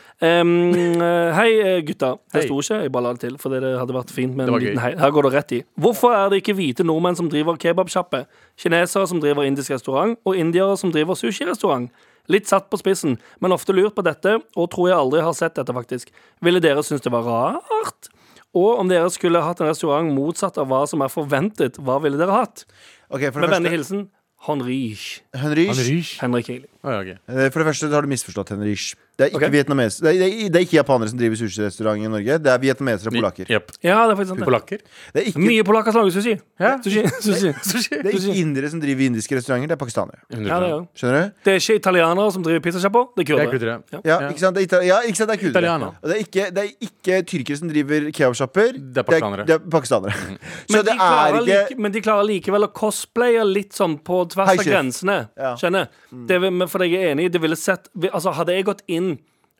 [1.02, 2.12] eh, hei, eh, gutta.
[2.32, 4.60] Det sto ikke, jeg bare la det til, fordi det hadde vært fint med en
[4.62, 4.92] liten hei.
[4.98, 5.62] Her går det rett i.
[5.80, 10.38] Hvorfor er det ikke hvite nordmenn som driver kebabsjappe, kinesere som driver indisk restaurant, og
[10.38, 11.90] indiere som driver sushirestaurant?
[12.28, 15.56] Litt satt på spissen, men ofte lurt på dette, og tror jeg aldri har sett
[15.58, 16.12] dette, faktisk.
[16.44, 18.12] Ville dere synes det var rart?
[18.54, 22.20] Og om dere skulle hatt en restaurant motsatt av hva som er forventet, hva ville
[22.20, 22.64] dere hatt?
[23.08, 24.06] Okay, Med vennlig hilsen
[24.46, 25.22] Henrich.
[25.34, 25.68] Henrich.
[25.74, 26.12] Henrich.
[26.22, 26.68] Henrik Heili.
[26.84, 27.10] Å, ja, ok.
[27.28, 28.92] Eh, For det første så har du misforstått Henrich.
[29.18, 29.50] Det er ikke okay.
[29.50, 32.34] vietnamesere det, er, det, er, det er ikke japanere som driver sushirestaurant i Norge.
[32.38, 33.48] Det er vietnamesere og polakker.
[33.50, 33.72] Yep.
[33.82, 34.38] Ja, det er faktisk sant.
[34.38, 34.46] det.
[34.46, 34.84] Polakker?
[35.10, 36.34] Det er ikke, Mye polakker som lager sushi.
[36.62, 36.70] Ja.
[36.84, 37.50] Sushi, sushi.
[37.66, 37.98] Sushi.
[37.98, 40.22] det er ikke indere som driver indiske restauranter, det er pakistanere.
[40.30, 40.84] Ja, det, er.
[41.00, 41.32] Skjønner du?
[41.48, 43.74] det er ikke italienere som driver pizzasjapper, det er Det er kurdere.
[43.96, 44.00] Ja.
[44.04, 44.60] Ja, ikke sant?
[44.60, 45.32] Det er, ja, ikke sant?
[45.32, 45.90] Det er kurdere.
[46.04, 48.78] Det er, ikke, det er ikke tyrkere som driver kebabsjapper.
[48.78, 49.48] Det er pakistanere.
[49.50, 50.14] Det er, pakistanere.
[50.70, 54.22] Så Men de, er ikke like, men de klarer likevel å cosplaye litt sånn på
[54.30, 55.18] tvers Hei, av grensene.
[55.34, 55.52] Ja.
[55.58, 55.90] Skjønner?
[56.30, 56.38] Det,
[56.70, 59.07] for jeg er enig, det ville sett Altså, hadde jeg gått inn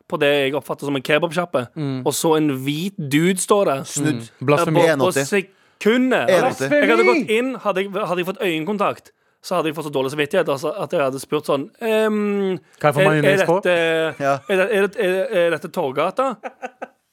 [0.08, 1.66] på det jeg oppfatter som en kebabsjappe,
[2.06, 4.22] og så en hvit dude står der snudd.
[4.24, 4.80] eh, på, Blasfemi.
[4.80, 5.28] på 1,80.
[5.28, 9.12] sekundet altså, Jeg hadde gått inn, hadde jeg, hadde jeg fått øyekontakt
[9.44, 12.90] så hadde jeg fått så dårlig samvittighet altså, at jeg hadde spurt sånn ehm, Kan
[12.90, 13.58] jeg få majones på?
[13.70, 16.32] er, er, er, er dette Torgata?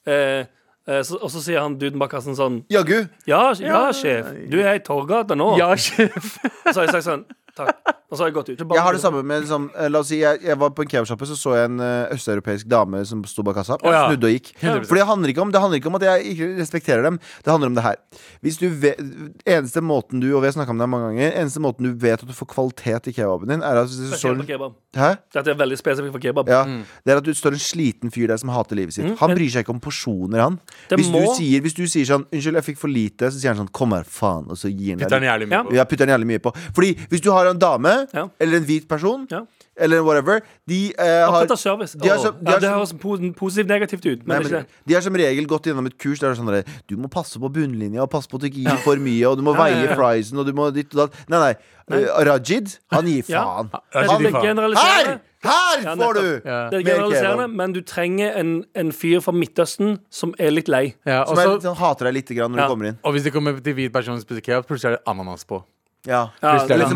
[0.06, 0.42] Eh,
[0.90, 3.06] eh, så, og så sier han duden bak kassen sånn Jaggu.
[3.30, 4.28] ja, ja, sjef.
[4.52, 5.54] Du er i Torgata nå.
[5.62, 6.36] Ja, sjef.
[6.72, 7.94] Så har jeg sagt sånn Takk.
[8.16, 8.62] Og så har jeg gått ut.
[8.64, 10.88] Jeg har det samme med liksom, eh, La oss si jeg, jeg var på en
[10.94, 13.76] kebabsjappe, så så jeg en eh, østeuropeisk dame som sto bak kassa.
[13.76, 14.06] Å, ja.
[14.08, 14.54] Snudde og gikk.
[14.62, 14.88] 100%.
[14.88, 17.20] For det handler, ikke om, det handler ikke om at jeg ikke respekterer dem.
[17.44, 18.00] Det handler om det her.
[18.46, 19.02] Hvis du vet,
[19.46, 22.22] eneste måten du Og vi har snakka om det mange ganger Eneste måten du vet
[22.24, 24.76] at du får kvalitet i kebaben din, er at hvis det står kebab.
[24.96, 25.10] Hæ?
[25.36, 26.48] Dette er veldig spesifikt for kebab.
[26.50, 26.64] Ja,
[27.04, 29.12] Det er at du står en sliten fyr der som hater livet sitt.
[29.20, 30.60] Han bryr seg ikke om porsjoner, han.
[30.90, 33.40] Det Hvis, du må- sier, hvis du sier sånn 'Unnskyld, jeg fikk for lite', så
[33.40, 35.64] sier han sånn 'Kom her, faen', og så gir han Putter deg jævlig mye Ja.
[35.64, 35.74] på.
[35.74, 36.56] Ja, putter den jævlig mye på.
[36.74, 38.28] Fordi hvis du har en dame, Ja.
[38.40, 39.42] eller en hvit person, Ja.
[39.78, 41.94] eller whatever, de eh, har Opptatt av service.
[41.94, 44.44] de har som de ja, har det så- høres po- positivt negativt ut, Nei, men
[44.44, 44.88] det er men ikke det.
[44.88, 47.10] de har som regel gått gjennom et kurs der det er sånn der, Du må
[47.10, 49.56] passe på bunnlinja og passe på at du ikke gir for mye, og du må
[49.56, 49.96] Ja, ja, veie ja.
[49.96, 51.30] friesen, og du må ditt og datt.
[51.30, 51.56] Nei, nei.
[51.88, 53.30] Uh, Rajid, han gir faen.
[53.30, 54.26] Ja, Han, Det faen.
[54.26, 55.06] er generaliserende.
[55.06, 55.20] her!
[55.46, 56.22] Her Ja, får du!
[56.22, 56.46] nettopp.
[56.46, 56.70] Ja.
[56.72, 60.68] Det er Mer generaliserende, men du trenger en, en fyr fra Midtøsten som er litt
[60.68, 60.96] lei.
[61.06, 62.68] Ja, Som er så- litt sånn, hater deg litt grann når Ja.
[62.68, 62.98] du kommer inn.
[63.04, 65.64] og hvis det kommer til hvit person som spiser kebab, plutselig er det ananas på.
[66.06, 66.22] Ja.
[66.42, 66.96] Ja, liksom.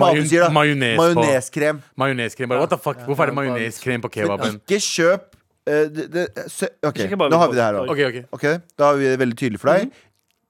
[0.53, 1.81] Majoneskrem.
[1.97, 2.49] Majoneskrem.
[2.49, 3.01] Bare, What the fuck?
[3.07, 4.61] Hvorfor er det majoneskrem på Men kebaben?
[4.61, 5.27] ikke kjøp
[5.69, 6.25] uh, det, det,
[6.85, 7.91] OK, nå har vi det her òg.
[7.93, 8.23] Okay, okay.
[8.31, 8.45] Ok,
[8.77, 9.91] Da har vi det veldig tydelig for deg.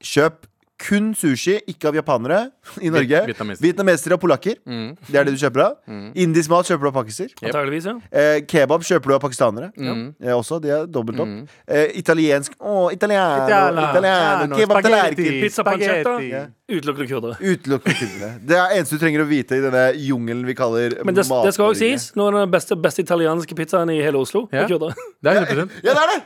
[0.03, 0.45] Kjøp
[0.79, 2.39] kun sushi, ikke av japanere
[2.81, 3.19] i Norge.
[3.27, 3.63] vietnamesere.
[3.65, 4.55] Vietnameser og polakker.
[4.65, 4.93] Mm.
[5.09, 5.73] Det er det du kjøper av.
[6.15, 7.33] Indisk mat kjøper du av pakiser.
[7.43, 7.51] Yep.
[7.51, 7.95] Ja.
[8.11, 9.71] Eh, kebab kjøper du av pakistanere.
[9.75, 10.05] Mm.
[10.23, 11.33] Eh, også, de er dobbelt opp.
[11.67, 14.89] Eh, italiensk Å, italiano, Italiano, italiano, kebab spaghetti.
[14.89, 15.41] tallerken.
[15.43, 16.15] Pizza pancetta.
[16.15, 16.55] Spaghetti.
[16.69, 17.35] Utelukkende kurdere.
[17.41, 18.31] Utelukkende kurdere.
[18.45, 21.53] Det er eneste du trenger å vite i denne jungelen vi kaller Men det, det
[21.55, 22.11] skal også sies.
[22.15, 24.47] Noen av den beste, beste italienske pizzaen i hele Oslo.
[24.53, 24.63] Ja.
[24.63, 24.93] er kurdere.
[25.19, 26.21] Det er 100 Ja, det er det!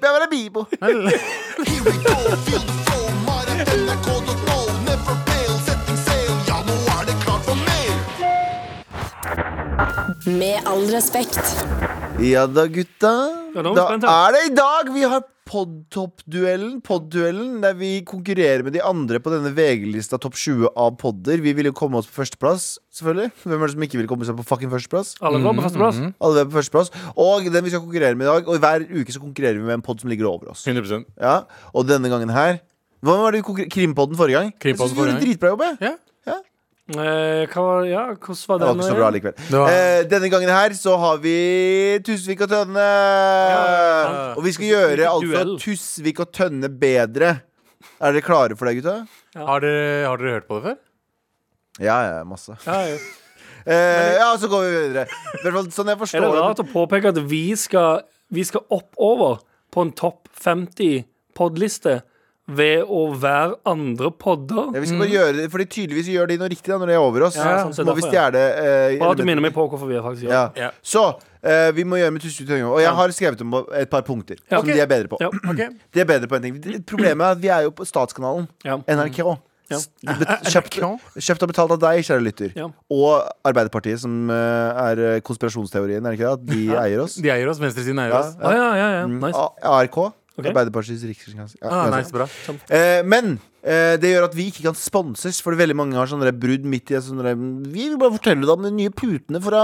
[0.00, 0.66] Det er bare Bibo.
[10.26, 11.38] Med all respekt.
[12.22, 13.10] Ja da, gutta.
[13.54, 16.76] Ja, vi Da er det i dag vi har podtopp-duellen.
[16.86, 21.42] Podduellen der vi konkurrerer med de andre på denne VG-lista topp 20 av podder.
[21.42, 23.32] Vi vil jo komme oss på førsteplass, selvfølgelig.
[23.42, 25.16] Hvem er det som ikke vil komme seg på fucking førsteplass?
[25.20, 25.98] Alle var på førsteplass.
[26.22, 26.94] Alle var på førsteplass.
[27.26, 29.80] Og den vi skal konkurrere med i dag, og hver uke så konkurrerer vi med
[29.80, 30.62] en podd som ligger over oss.
[30.68, 31.40] 100% Ja,
[31.74, 32.60] Og denne gangen her
[33.02, 34.54] Hva var det vi Krimpodden forrige gang?
[34.62, 35.66] Krimpodden Jeg syns du gjorde forrige dritbra jobb.
[35.66, 35.90] jeg.
[35.90, 35.94] Ja.
[36.90, 38.66] Eh, hva Ja, hvordan var Det det?
[38.66, 39.34] var ikke så bra likevel.
[39.54, 39.66] Ja.
[39.70, 42.86] Eh, denne gangen her så har vi Tusvik og Tønne.
[43.52, 44.34] Ja.
[44.36, 45.58] Og vi skal gjøre altså.
[45.62, 47.42] Tusvik og Tønne bedre.
[48.02, 49.06] Er dere klare for det, gutta?
[49.38, 50.76] Har dere, har dere hørt på det før?
[51.80, 52.56] Ja, ja, masse.
[52.66, 52.96] Ja, ja.
[53.62, 55.04] Eh, ja, så går vi videre.
[55.06, 56.38] I hvert fall sånn jeg Er forstår det det.
[56.42, 58.00] rart å påpeke at vi skal,
[58.34, 59.36] vi skal oppover
[59.70, 61.04] på en topp 50
[61.38, 62.00] podliste
[62.50, 64.72] ved å være andre podder?
[64.74, 66.96] Ja, vi skal bare gjøre det Fordi tydeligvis gjør de noe riktig da når de
[66.96, 67.36] er over oss.
[67.38, 69.86] Ja, så sånn, så må vi stjele eh, Bra at du minner meg på hvorfor
[69.86, 70.42] vi er faktisk gjør Ja.
[70.56, 70.64] det.
[70.64, 70.70] Ja.
[70.82, 71.04] Så
[71.46, 74.36] eh, vi må gjøre med tusen og Og jeg har skrevet om et par punkter
[74.50, 74.58] Ja.
[74.58, 75.22] som de er bedre på.
[75.22, 75.30] Ja.
[75.30, 75.62] Ok
[75.94, 78.48] De er bedre på en ting Problemet er at vi er jo på statskanalen.
[78.66, 78.80] Ja.
[78.90, 79.22] NRK.
[79.72, 79.78] Ja.
[80.52, 80.74] Kjøpt,
[81.16, 82.50] kjøpt og betalt av deg, kjære lytter.
[82.58, 82.66] Ja.
[82.92, 86.50] Og Arbeiderpartiet, som eh, er eh, konspirasjonsteorien, er det ikke det?
[86.50, 87.14] De eier oss.
[87.22, 87.62] De eier oss.
[87.62, 88.34] Venstresiden eier Ja, oss.
[88.42, 89.06] Ah, ja, ja, ja.
[89.08, 89.46] Mm, Nice.
[89.62, 89.96] ARK.
[90.32, 90.46] Ok.
[90.48, 91.58] Arbeiderpartiets rikskringkaster.
[91.60, 92.24] Ja, Ah, nice, bra.
[92.72, 96.32] Eh, men eh, det gjør at vi ikke kan sponses, for veldig mange har sånne
[96.32, 97.34] brudd midt i sånne
[97.68, 99.62] Vi vil bare fortelle deg om de nye putene fra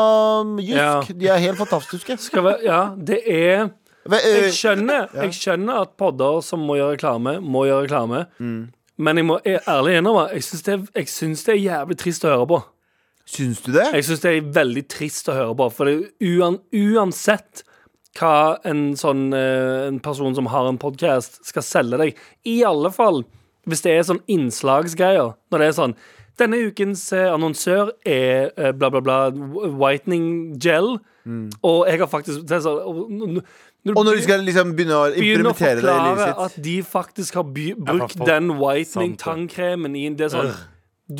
[0.60, 0.76] Jysk.
[0.76, 0.92] Ja.
[1.08, 2.18] De er helt fantastiske.
[2.48, 3.70] Vi, ja, det er
[4.08, 8.26] Jeg eh, skjønner, jeg skjønner at podder som må gjøre reklame, må gjøre reklame.
[8.38, 8.68] Mm.
[8.98, 12.24] Men jeg må jeg, ærlig innrømme jeg syns det, jeg syns det er jævlig trist
[12.26, 12.60] å høre på.
[13.28, 13.84] Syns du det?
[13.92, 15.66] Jeg syns det er veldig trist å høre på.
[15.76, 17.62] For det uan, uansett
[18.18, 22.90] hva en sånn eh, En person som har en podkast, skal selge deg, i alle
[22.94, 23.24] fall
[23.68, 25.94] hvis det er sånn innslagsgreier, når det er sånn
[26.38, 29.16] denne ukens eh, annonsør er eh, bla, bla, bla
[29.74, 30.96] whitening gel.
[31.66, 33.42] Og jeg har faktisk det er sånn, og,
[33.92, 36.40] Og når du skal liksom begynne å implementere det i forklare sitt.
[36.46, 39.24] at de faktisk har by brukt den whitening Sant det.
[39.26, 40.54] tannkremen i det er sånn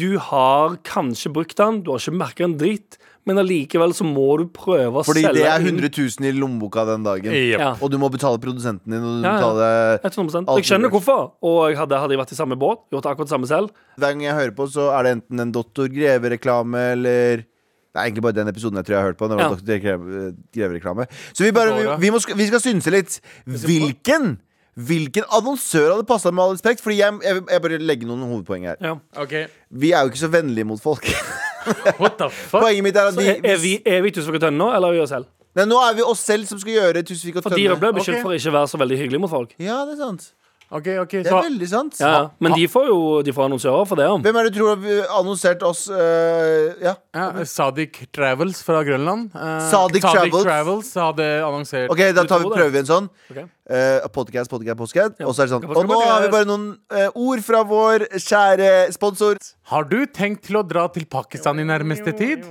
[0.01, 4.39] Du har kanskje brukt den, du har ikke merka en dritt, men allikevel så må
[4.41, 7.33] du prøve å Fordi selge det er 100 000 i lommeboka den dagen.
[7.35, 7.59] Yep.
[7.61, 9.41] Ja, Og du må betale produsenten din, og du Ja, ja.
[9.43, 10.55] betaler 100%.
[10.57, 13.35] Jeg skjønner hvorfor, og jeg hadde, hadde jeg vært i samme båt, gjort akkurat det
[13.35, 13.71] samme selv.
[13.99, 18.05] Hver gang jeg hører på, så er det enten en Doktor Greve-reklame eller Det er
[18.11, 19.29] egentlig bare den episoden jeg tror jeg har hørt på.
[19.29, 19.55] Det var Ja.
[19.57, 19.79] Dr.
[19.83, 23.21] Greve- Greve-reklame Så vi, bare, vi, vi, må, vi skal synse litt.
[23.47, 24.39] Hvilken
[24.79, 26.79] Hvilken annonsør hadde passa med all respekt?
[26.81, 28.77] Fordi jeg, jeg, jeg bare legger noen hovedpoeng her.
[28.81, 28.93] Ja.
[29.19, 29.49] Okay.
[29.75, 31.03] Vi er jo ikke så vennlige mot folk.
[32.03, 32.63] What the fuck?
[32.63, 34.71] Poenget mitt er at Så de, er, er vi, er vi Tusvik og Tønne nå,
[34.77, 35.29] eller er vi oss selv?
[35.59, 38.21] Nei, Nå er vi oss selv som skal gjøre Tusvik og For de ble beskyldt
[38.21, 38.25] Ok.
[38.27, 39.55] for å ikke være så veldig hyggelige mot folk.
[39.59, 40.29] Ja, det er sant.
[40.69, 41.95] Ok, okay, Det så er veldig sant.
[41.97, 42.25] Ja, ja.
[42.45, 44.09] Men de får jo de får annonsører for det.
[44.13, 46.95] om Hvem er det du tror har annonsert oss Uh, Ja.
[47.15, 49.31] ja, Sadik Travels fra Grønland.
[49.71, 50.45] Sadiq Sadik Travels.
[50.45, 53.09] Travels hadde annonsert Ok, da tar vi, prøver vi en sånn.
[53.31, 53.47] Okay.
[53.69, 55.17] Uh, podcast, podcast, podcast.
[55.25, 58.07] Og så er det sånn Og nå har vi bare noen eh, ord fra vår
[58.17, 59.41] kjære sponsor.
[59.73, 62.45] Har du tenkt til å dra til Pakistan i nærmeste tid?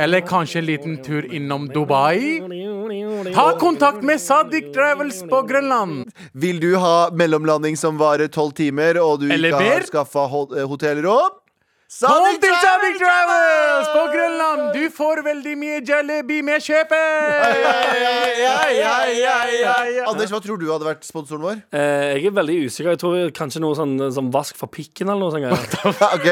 [0.00, 2.40] Eller kanskje en liten tur innom Dubai?
[3.34, 6.08] Ta kontakt med Sadik Travels på Grønland!
[6.32, 10.64] Vil du ha mellomlanding som varer tolv timer, og du Eller ikke har skaffa eh,
[10.70, 11.36] hotellrom?
[12.00, 13.90] Kom til Sadik Travels!
[13.92, 14.62] På Grønland!
[14.72, 16.96] Du får veldig mye jalebi med kjøpet!
[20.06, 21.60] Anders, hva tror du hadde vært sponsoren vår?
[21.76, 22.94] Eh, jeg er veldig usikker.
[22.94, 25.76] Jeg tror kanskje noe sånn som vask for pikken eller noe sånt.
[26.16, 26.30] ok,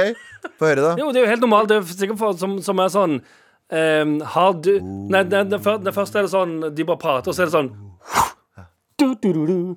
[0.57, 0.95] få høre, da.
[1.03, 1.69] Jo, det er jo helt normalt.
[1.69, 3.21] Det er sikkert for, som, som er sånn
[3.71, 7.35] ehm, Har du Nei, det, før- det første er det sånn De bare prater, og
[7.35, 7.71] så er det sånn
[8.99, 9.77] du, du, du.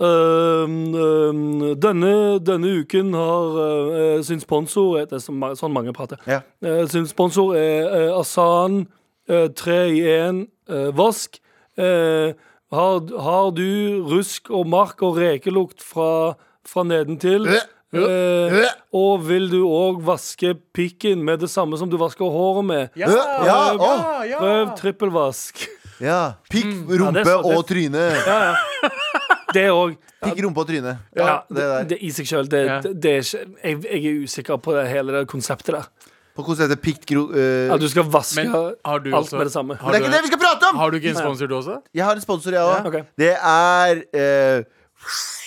[0.00, 6.16] Ehm, ehm, denne, denne uken har uh, sin sponsor Det er sånn, mange prater.
[6.26, 6.40] Ja.
[6.64, 8.86] Uh, sin sponsor er uh, Asan,
[9.28, 11.36] eh, tre i én, eh, vask.
[11.78, 12.32] Eh,
[12.72, 12.96] har,
[13.26, 16.34] har du rusk og mark og rekelukt fra,
[16.66, 17.46] fra nedentil?
[17.46, 17.60] Øh,
[17.92, 22.90] Eh, og vil du òg vaske pikken med det samme som du vasker håret med?
[22.94, 24.26] Ja, Ja, ja, å.
[24.28, 24.38] ja.
[24.38, 25.66] Prøv trippelvask.
[26.00, 26.34] Ja.
[26.48, 26.86] Pikk, Mm.
[26.88, 28.04] Ja, rumpe det- og tryne.
[29.52, 29.96] Det òg.
[30.22, 30.98] Pikk, rumpe og tryne.
[31.16, 32.46] Ja, det det, det i seg sjøl.
[32.52, 32.80] Ja.
[33.64, 35.88] jeg, jeg er usikker på det hele det konseptet der.
[36.36, 37.24] På konseptet pikk, gro...
[37.34, 38.52] Uh, du skal vaske Men
[38.86, 39.74] har du alt også- med det samme.
[39.82, 40.78] Men det er ikke det vi skal prate om!
[40.78, 41.80] Har du ikke en sponsor du også?
[41.92, 42.78] Jeg har en sponsor, jeg òg.
[42.78, 43.06] Ja, ok.
[43.18, 45.39] Det er eh, du.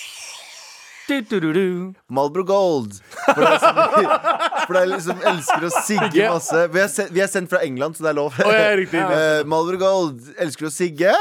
[2.13, 2.99] Malbro Gold.
[3.25, 3.79] For deg som,
[4.67, 6.61] for deg som elsker å sigge masse.
[6.73, 8.37] Vi er, sendt, vi er sendt fra England, så det er lov.
[8.39, 9.01] Å, ja, riktig.
[9.13, 11.11] Eh, Marlboro Gold elsker å sigge.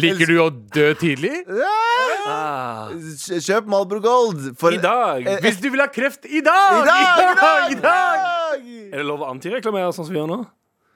[0.00, 1.42] Liker du å dø tidlig?
[2.26, 2.88] Ah.
[3.44, 4.52] Kjøp Malbro Gold.
[4.60, 6.80] For I dag Eh, Hvis du vil ha kreft i dag!
[6.80, 7.20] I dag!
[7.20, 7.76] I dag!
[7.76, 8.64] I dag!
[8.92, 10.40] Er det lov å antireklamere sånn som vi gjør nå?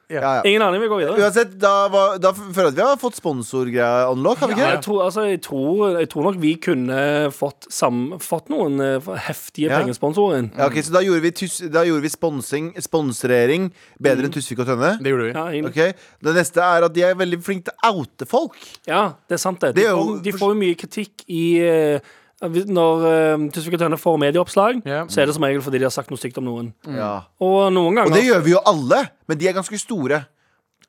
[0.08, 0.42] Ja, ja.
[0.46, 0.80] Ingen aning.
[0.84, 1.18] Vi går videre.
[1.18, 4.58] Uansett, da, var, da føler jeg at vi har fått sponsorgreia unlock, har vi Ja,
[4.60, 4.74] ikke?
[4.76, 6.98] jeg, tror, altså, jeg, tror, jeg tror nok vi kunne
[7.34, 9.80] fått, sam, fått noen eh, heftige Ja.
[9.80, 10.50] pengesponsorer inn.
[10.54, 13.66] Ja, ok, så da gjorde vi, tus, da gjorde vi sponsing, sponsorering
[13.98, 14.92] bedre enn Tusvik og Tønne.
[15.02, 15.32] Det gjorde vi.
[15.34, 15.88] Ja, egentlig.
[16.22, 18.54] Det neste er at de er veldig flinke til å oute folk.
[18.86, 19.74] Ja, det er sant det.
[19.74, 21.98] De, Det er jo- får, de får jo mye kritikk i eh,
[22.42, 25.04] Når uh, Tusvik og Tønne får medieoppslag, Ja.
[25.08, 26.72] så er det som regel fordi de har sagt noe stygt om noen.
[26.84, 27.22] Ja.
[27.40, 30.24] Og noen ganger Og det gjør vi jo alle, men de er ganske store.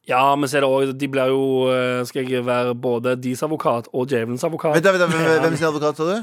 [0.08, 3.42] Ja, men så er det også, de blir jo eh, Skal jeg være både deres
[3.44, 4.76] advokat og djevelens advokat?
[4.78, 6.22] Vent, da, vent, da, hvem, hvem sin advokat, sa du?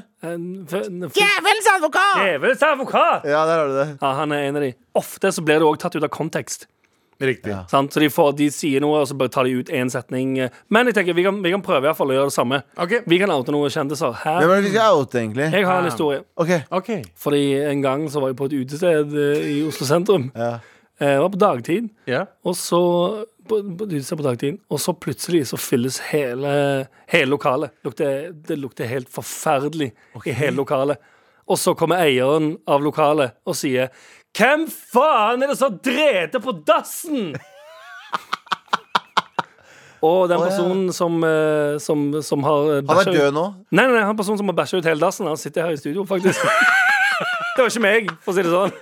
[1.13, 2.15] Djevelens advokat!
[2.23, 3.27] Djevelens advokat!
[3.29, 3.89] Ja, der har du det.
[4.01, 4.73] Ja, han er en av de.
[4.97, 6.65] Ofte så blir det òg tatt ut av kontekst.
[7.21, 7.53] Riktig.
[7.53, 7.63] Ja.
[7.71, 7.95] Sant?
[7.95, 10.37] Så de, får, de sier noe, og så bare tar de ut én setning.
[10.73, 12.61] Men jeg tenker, vi kan, vi kan prøve i hvert fall å gjøre det samme.
[12.75, 13.05] Okay.
[13.11, 14.19] Vi kan oute noen kjendiser.
[14.25, 15.49] Hvem er det vi skal oute, egentlig?
[15.55, 16.25] Jeg har en historie.
[16.41, 16.65] Okay.
[16.75, 17.03] okay.
[17.21, 20.31] Fordi en gang så var jeg på et utested eh, i Oslo sentrum.
[20.35, 20.57] ja.
[21.01, 21.89] Jeg Det var på dagtid.
[22.07, 22.25] Ja.
[22.47, 22.81] Og så
[23.49, 27.75] på, på, på dagtid Og så plutselig så fylles hele, hele lokalet.
[27.85, 29.93] Lukte, det lukter helt forferdelig
[30.25, 31.03] i hele lokalet.
[31.51, 33.91] Og så kommer eieren av lokalet og sier
[34.35, 37.35] Hvem faen er det som dreter på dassen?
[40.05, 43.45] Og den personen som, eh, som, som har eh, Han er død nå.
[43.71, 45.81] Nei, nei, nei, han personen som har bæsja ut hele dassen, han sitter her i
[45.81, 46.43] studio, faktisk.
[47.55, 48.75] det var ikke meg, for å si det sånn.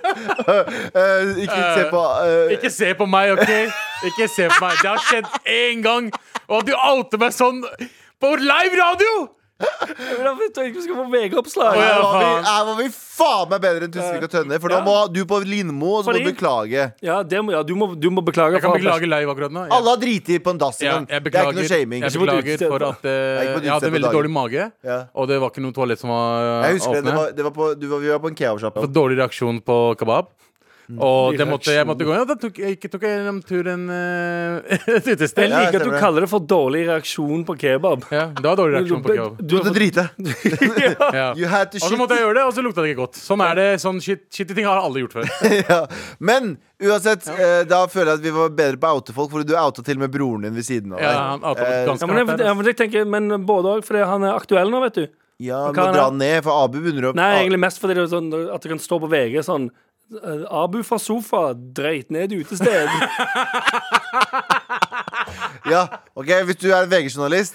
[0.43, 3.53] Eh, ikke se på eh, Ikke se på meg, OK?
[4.09, 4.81] Ikke se på meg.
[4.81, 6.09] Det har skjedd én gang.
[6.49, 7.61] Og at du outer meg sånn
[8.19, 9.15] på live radio!
[9.63, 11.77] Da jeg ikke vi skal få VG-oppslag.
[11.77, 12.45] Her var vi, faen.
[12.47, 14.59] her var vi faen meg bedre enn Tusvik og Tønne.
[14.63, 14.83] For nå Ja.
[14.85, 16.85] må du på Lindmo, og så må du beklage.
[17.03, 18.57] Ja, det må, ja du, må, du må beklage.
[18.57, 19.65] Jeg kan beklage live akkurat nå.
[19.67, 19.77] Ja.
[19.77, 21.07] Alle har driti på en dass en gang.
[21.07, 22.03] Det er ikke noe shaming.
[22.07, 24.17] jeg beklager for at et jeg hadde en veldig dagen.
[24.19, 24.69] dårlig mage.
[24.83, 24.99] Ja.
[25.13, 27.43] Og det var ikke noe toalett som var eh, Jeg husker det, det var, det
[27.49, 28.87] var på, du var, vi var på en kebabsjappe.
[28.93, 30.31] Dårlig reaksjon på kebab.
[30.91, 33.67] Og det måtte, jeg måtte gå Ja, da tok, jeg ikke tok jeg en tur
[33.71, 35.47] en uh, et Jeg utested.
[35.47, 38.03] Ja, liker at du kaller det for dårlig reaksjon på kebab.
[38.11, 39.39] Ja, det var dårlig reaksjon på kebab.
[39.39, 40.07] Du måtte drite.
[41.13, 41.31] Ja.
[41.49, 43.17] Had to Og så måtte jeg gjøre det, og så lukta det ikke godt.
[43.21, 45.29] Sånn er det, sånn shit, shitty ting har alle gjort før.
[45.69, 45.79] ja.
[46.23, 49.47] Men uansett, eh, da føler jeg at vi var bedre på å oute folk, Fordi
[49.47, 52.03] du outa til og med broren din ved siden av Ja, han outa Eh, ganske
[52.03, 54.35] Ja, men, hardt jeg, der, ja, men jeg tenker Men både òg fordi han er
[54.35, 55.05] aktuell nå, vet du.
[55.43, 56.19] Ja, Hva må er dra det?
[56.19, 58.81] ned, for Abu begynner å Nei, egentlig mest fordi det er sånn at det kan
[58.83, 59.69] stå på VG sånn
[60.51, 62.89] Abu fra sofa dreit ned utested.
[65.69, 65.85] Ja,
[66.19, 67.53] ok, Hvis du er VG-journalist,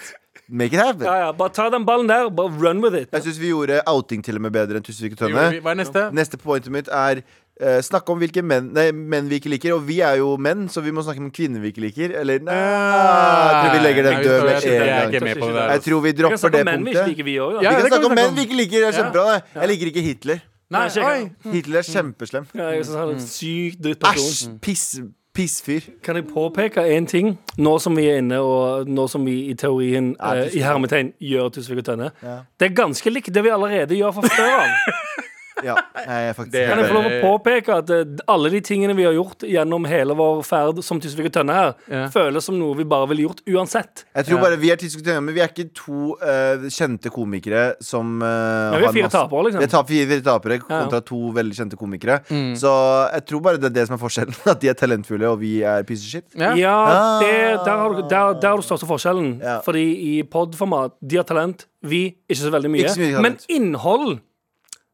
[0.48, 1.04] make it happen.
[1.04, 3.10] Ja, ja, bare ta den ballen der, bare run with it.
[3.12, 5.44] Jeg syns vi gjorde outing til og med bedre enn Tusvik og Tønne.
[5.58, 6.06] Jo, Hva er neste?
[6.16, 9.74] Neste pointet mitt er uh, snakke om hvilke menn, nei, menn vi ikke liker.
[9.76, 12.16] Og vi er jo menn, så vi må snakke om kvinner vi ikke liker.
[12.22, 15.28] Eller nei, jeg tror vi legger den død med jeg- jeg en gang.
[15.28, 15.68] med på det der.
[15.76, 17.12] Jeg tror vi Vi kan dropper snakke det om menn vi ikke punktet.
[17.12, 17.62] liker, vi òg.
[17.62, 18.78] Ja, kan kan snakke om menn vi ikke liker.
[18.80, 19.26] Det er kjempebra.
[19.36, 19.42] det.
[19.60, 20.40] Jeg liker ikke Hitler.
[20.70, 21.30] Nei, oi.
[21.52, 22.46] Hitler er kjempeslem.
[22.54, 24.52] Ja, jeg synes han er en sykt drittperson.
[24.52, 24.58] Æsj!
[24.62, 25.00] Piss,
[25.34, 25.80] pissfyr.
[26.04, 29.54] Kan jeg påpeke én ting, nå som vi er inne, og nå som vi i
[29.54, 32.10] teorien, eh, i hermetegn, gjør Tusvik og Tønne?
[32.22, 32.40] Ja.
[32.60, 34.94] Det er ganske likt det vi allerede gjør fra før av.
[35.64, 38.60] Ja, jeg er faktisk Det Kan jeg få lov å påpeke at eh, alle de
[38.60, 42.04] tingene vi har gjort gjennom hele vår ferd som Tysvik og Tønne her, Ja.
[42.14, 44.04] føles som noe vi bare ville gjort uansett.
[44.14, 44.42] Jeg tror Ja.
[44.44, 48.84] bare Vi er diskutert, men vi er ikke to eh, kjente komikere som uh, vi
[48.84, 49.58] er fire tapere, liksom.
[49.60, 50.82] Vi er ta, fire, fire tapere Ja, ja.
[50.84, 52.20] kontra to veldig kjente komikere.
[52.30, 52.54] Mm.
[52.56, 52.70] Så
[53.12, 54.34] jeg tror bare det er det som er forskjellen.
[54.52, 56.24] At de er talentfulle, og vi er piece of shit.
[56.38, 56.54] Ja.
[56.54, 57.20] Ja, Ah.
[57.20, 59.40] det, der har du der, der har du største forskjellen.
[59.42, 59.58] Ja.
[59.64, 59.84] Fordi
[60.18, 62.82] i pod-format, de har talent, vi ikke så veldig mye.
[62.86, 64.18] Ikke så mye Men innhold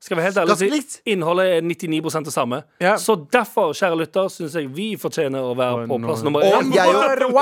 [0.05, 0.69] skal vi helt ærlig si,
[1.15, 2.59] innholdet er 99 det samme.
[2.83, 2.97] Ja.
[3.01, 6.89] Så derfor, kjære lytter, syns jeg vi fortjener å være på plass nummer Og jeg,
[6.93, 6.99] jo,
[7.33, 7.39] og,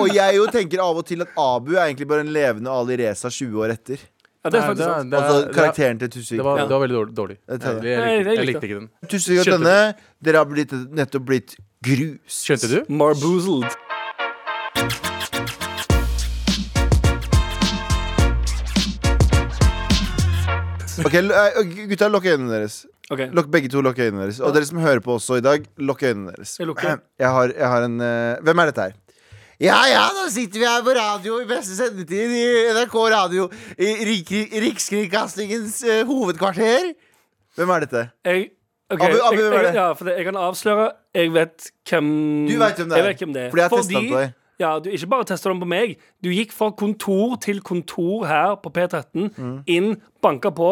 [0.00, 2.96] og jeg jo tenker av og til at Abu er egentlig bare en levende Ali
[3.02, 4.00] Reza 20 år etter.
[4.46, 5.10] Ja, det er Nei, faktisk det- sant.
[5.10, 6.38] det- Altså karakteren til Tusvik.
[6.38, 6.62] Det var, Ja.
[6.66, 7.14] det var veldig dårlig.
[7.14, 7.36] dårlig.
[7.48, 7.60] Jeg.
[7.60, 8.88] Jeg, likte, jeg likte ikke den.
[9.10, 12.44] Tusvik og Tønne, dere har blitt, nettopp blitt grus.
[12.46, 12.84] Skjønte du?
[12.88, 13.76] Marboozled.
[21.06, 22.80] Ok, l- eh, Gutta, lukk øynene deres.
[23.14, 23.20] OK.
[23.36, 24.40] Lukk begge to lukk øynene deres.
[24.42, 26.56] Og dere som hører på også i dag, lukk øynene deres.
[26.58, 26.98] Jeg lukker.
[27.22, 28.96] Jeg har, jeg har en eh, Hvem er dette her?
[29.62, 32.42] Ja ja, nå sitter vi her på radio i beste sendetid i
[32.76, 33.46] NRK Radio.
[33.80, 34.28] I Rik
[34.64, 36.90] Rikskringkastingens eh, hovedkvarter.
[37.56, 38.02] Hvem er dette?
[38.28, 38.50] Jeg
[38.92, 39.74] ok, Abu, Abu, jeg, hvem er jeg, det?
[39.80, 42.10] ja, for det, jeg kan avsløre Jeg vet hvem
[42.50, 43.00] Du vet hvem det er.
[43.00, 43.50] Jeg vet hvem det er.
[43.54, 44.34] Fordi jeg har testet den på deg.
[44.60, 45.96] Ja, du ikke bare testa den på meg.
[46.24, 49.56] Du gikk fra kontor til kontor her på P13, Mm.
[49.68, 49.88] inn,
[50.24, 50.70] banka på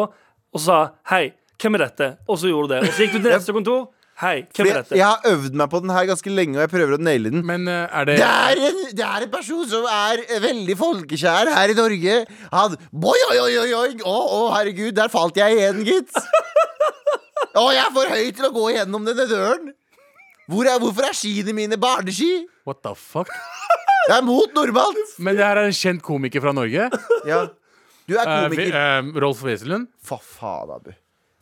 [0.55, 0.79] og sa
[1.11, 2.81] 'hei, hvem er dette?' Og så gjorde du det.
[2.89, 3.81] Og så gikk du til neste kontor.
[4.21, 6.71] 'Hei, hvem er dette?' jeg har øvd meg på den her ganske lenge, og jeg
[6.71, 7.45] prøver å naile den.
[7.47, 11.51] Men eh, er det Det er, en, det er en person som er veldig folkekjær
[11.55, 12.19] her i Norge.
[12.53, 13.91] Han Boi, oi, oi, oi, oi.
[14.05, 16.15] Å, å, herregud, der falt jeg igjen, gitt.
[17.59, 19.75] Å, jeg er for høy til å gå gjennom denne døren.
[20.51, 22.45] Hvor er, hvorfor er skiene mine barneski?
[22.67, 23.31] What the fuck?
[24.09, 25.15] Jeg er mot normalt.
[25.19, 26.91] Men det her er en kjent komiker fra Norge.
[27.31, 27.45] Ja.
[28.09, 28.75] Du er Eh, komiker.
[28.75, 29.89] eh, Rolf Wesenlund.
[30.03, 30.93] For faen, Abu.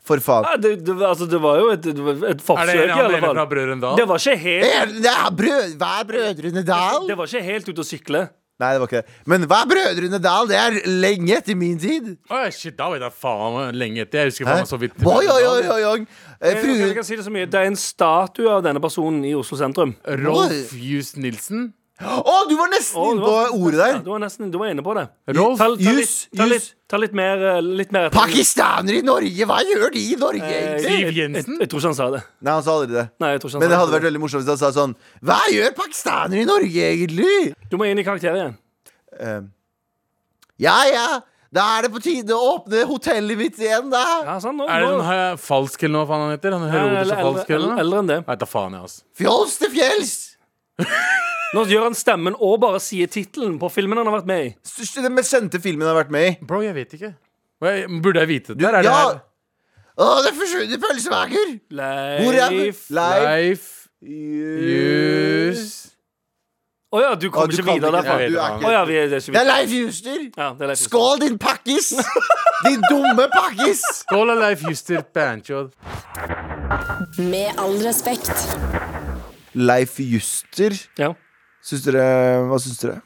[0.03, 0.43] For faen.
[0.43, 2.91] Ja, det, det, altså, det var jo et, det var et Er forsøk, det i
[2.91, 3.41] alle fall.
[3.47, 7.07] Brødrene Det var ikke helt Er, det er brød, hva er Brødrene Dal?
[7.07, 8.23] Det var ikke helt ute å sykle.
[8.61, 9.13] Nei, det var ikke det.
[9.31, 10.47] Men hva er Brødrene Dal?
[10.51, 12.11] Det er lenge etter min tid.
[12.29, 14.19] Oh, shit, da vet jeg faen lenge etter.
[14.27, 15.95] Jeg husker faen så vidt Oi, oi, oi, oi, oi.
[16.39, 19.23] Eh, Jeg, jeg, kan si det så mye Det er en statue av denne personen
[19.25, 19.95] i Oslo sentrum.
[20.23, 21.71] Rolf Jus Nilsen.
[22.01, 23.99] Å, du var nesten inne på ordet Ja, der.
[24.03, 25.03] du var nesten du var inne på det.
[25.37, 29.45] Rolf Ta, ta, litt, ta, litt, ta litt mer, eh, litt mer Pakistanere i Norge,
[29.45, 31.13] hva gjør de i Norge, Eh, egentlig?
[31.19, 31.35] Jensen?
[31.35, 32.21] jeg, jeg, jeg tror ikke han sa det.
[32.41, 33.05] Nei, han sa aldri det.
[33.21, 34.95] Nei, jeg tror ikke han Men det hadde vært veldig morsomt hvis han sa sånn
[35.21, 37.53] Hva gjør pakistanere i Norge, egentlig?
[37.69, 38.57] Du må inn i karakter igjen.
[39.13, 39.41] Uh,
[40.65, 41.05] ja, ja,
[41.53, 44.01] da er det på tide å åpne hotellet mitt igjen, da.
[44.25, 46.57] Ja, sånn, nå, Er det sånn her falsk eller noe faen han heter?
[46.57, 47.79] Han er eller- og falsk eller noe?
[47.85, 48.19] eldre enn det.
[48.27, 49.05] Nei, da faen, jeg, altså.
[49.21, 50.15] Fjols til fjells.
[51.53, 54.55] Nå gjør han stemmen og bare sier tittelen på filmen han har vært med i.
[54.65, 56.45] Største- Den mest kjente filmen han har vært med i.
[56.45, 57.13] Bro, jeg vet ikke.
[57.61, 58.59] Hva- Burde jeg vite det?
[58.63, 59.21] Der er det her.
[59.93, 61.51] Å, det forsvunne pølsemaker.
[61.69, 63.65] Hvor er Leif Leif Leif
[64.01, 65.63] Jus
[66.93, 68.17] Å ja, du Å, kommer du ikke kan videre ikke- derfra.
[68.17, 69.45] du er Jeg ikke- ja, vi er, det er ikke Det er.
[69.49, 70.19] Leif Juster.
[70.37, 70.89] Ja, det er Leif Juster.
[70.89, 71.87] Skål, din pakkis!
[72.65, 73.81] Din dumme pakkis!
[74.03, 75.71] Skål Leif Juster Banchod.
[77.17, 78.29] Med all respekt.
[79.55, 80.71] Leif Juster.
[80.97, 81.13] Ja.
[81.63, 82.03] Syns dere
[82.49, 82.99] Hva syns dere?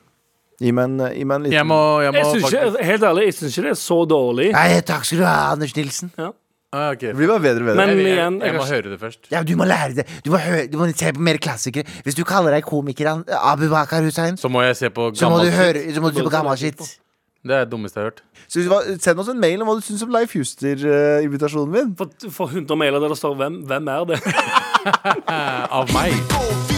[0.58, 3.03] Gi meg en, gi meg en liten Jeg må, jeg må Jeg faktisk ikke, helt
[3.12, 4.47] ærlig, jeg syns ikke det er så dårlig.
[4.55, 6.10] Nei, takk skal du ha, Anders Nilsen.
[6.18, 7.12] ah, okay.
[7.12, 7.78] Det blir bare bedre og bedre.
[7.78, 9.30] Men jeg, jeg, igjen, jeg jeg må høre det først.
[9.32, 10.08] Ja, du må lære det.
[10.26, 11.86] Du må, høre, du må se på mer klassikere.
[12.08, 15.38] Hvis du kaller deg komiker Abu Bakar Hussein, Så må jeg se på så må
[15.43, 15.60] du shit.
[15.60, 16.82] høre Så må du se på gammel shit.
[17.47, 18.24] Det er det dummeste jeg har hørt.
[18.49, 21.93] Så Send oss en mail om hva du syns om Leif Juster-invitasjonen min.
[22.01, 24.22] For, for 100 mailer der det står 'Hvem, hvem er det?'
[25.28, 26.77] Eh, av meg.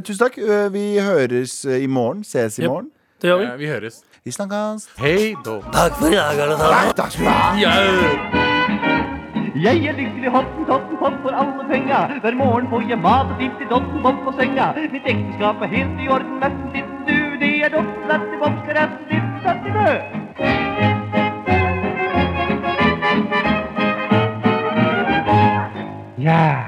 [0.00, 0.38] Tusen takk.
[0.38, 2.22] Eh, vi høres eh, i morgen.
[2.24, 2.68] Ses i Yep.
[2.70, 2.90] morgen.
[3.20, 3.44] Det gjør vi.
[3.46, 4.02] Eh, vi høres.
[4.24, 4.88] Vi snakkes.
[4.98, 5.60] Hei då.
[5.72, 6.94] Takk for i dag, alle sammen.
[6.94, 7.54] Takk skal du ha.
[9.62, 11.98] Jeg er lykkelig hottentotten pott for alle penga.
[12.22, 14.72] Hver morgen får jeg mat og tips i dotten bopp på senga.
[14.92, 17.36] Mitt ekteskap er helt i orden, nesten ditt du.
[17.42, 21.12] Det er dotten datt i bokser, nesten ditt datt i død.
[26.16, 26.62] Ja.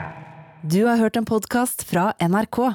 [0.62, 2.74] Du har hørt en podkast fra NRK.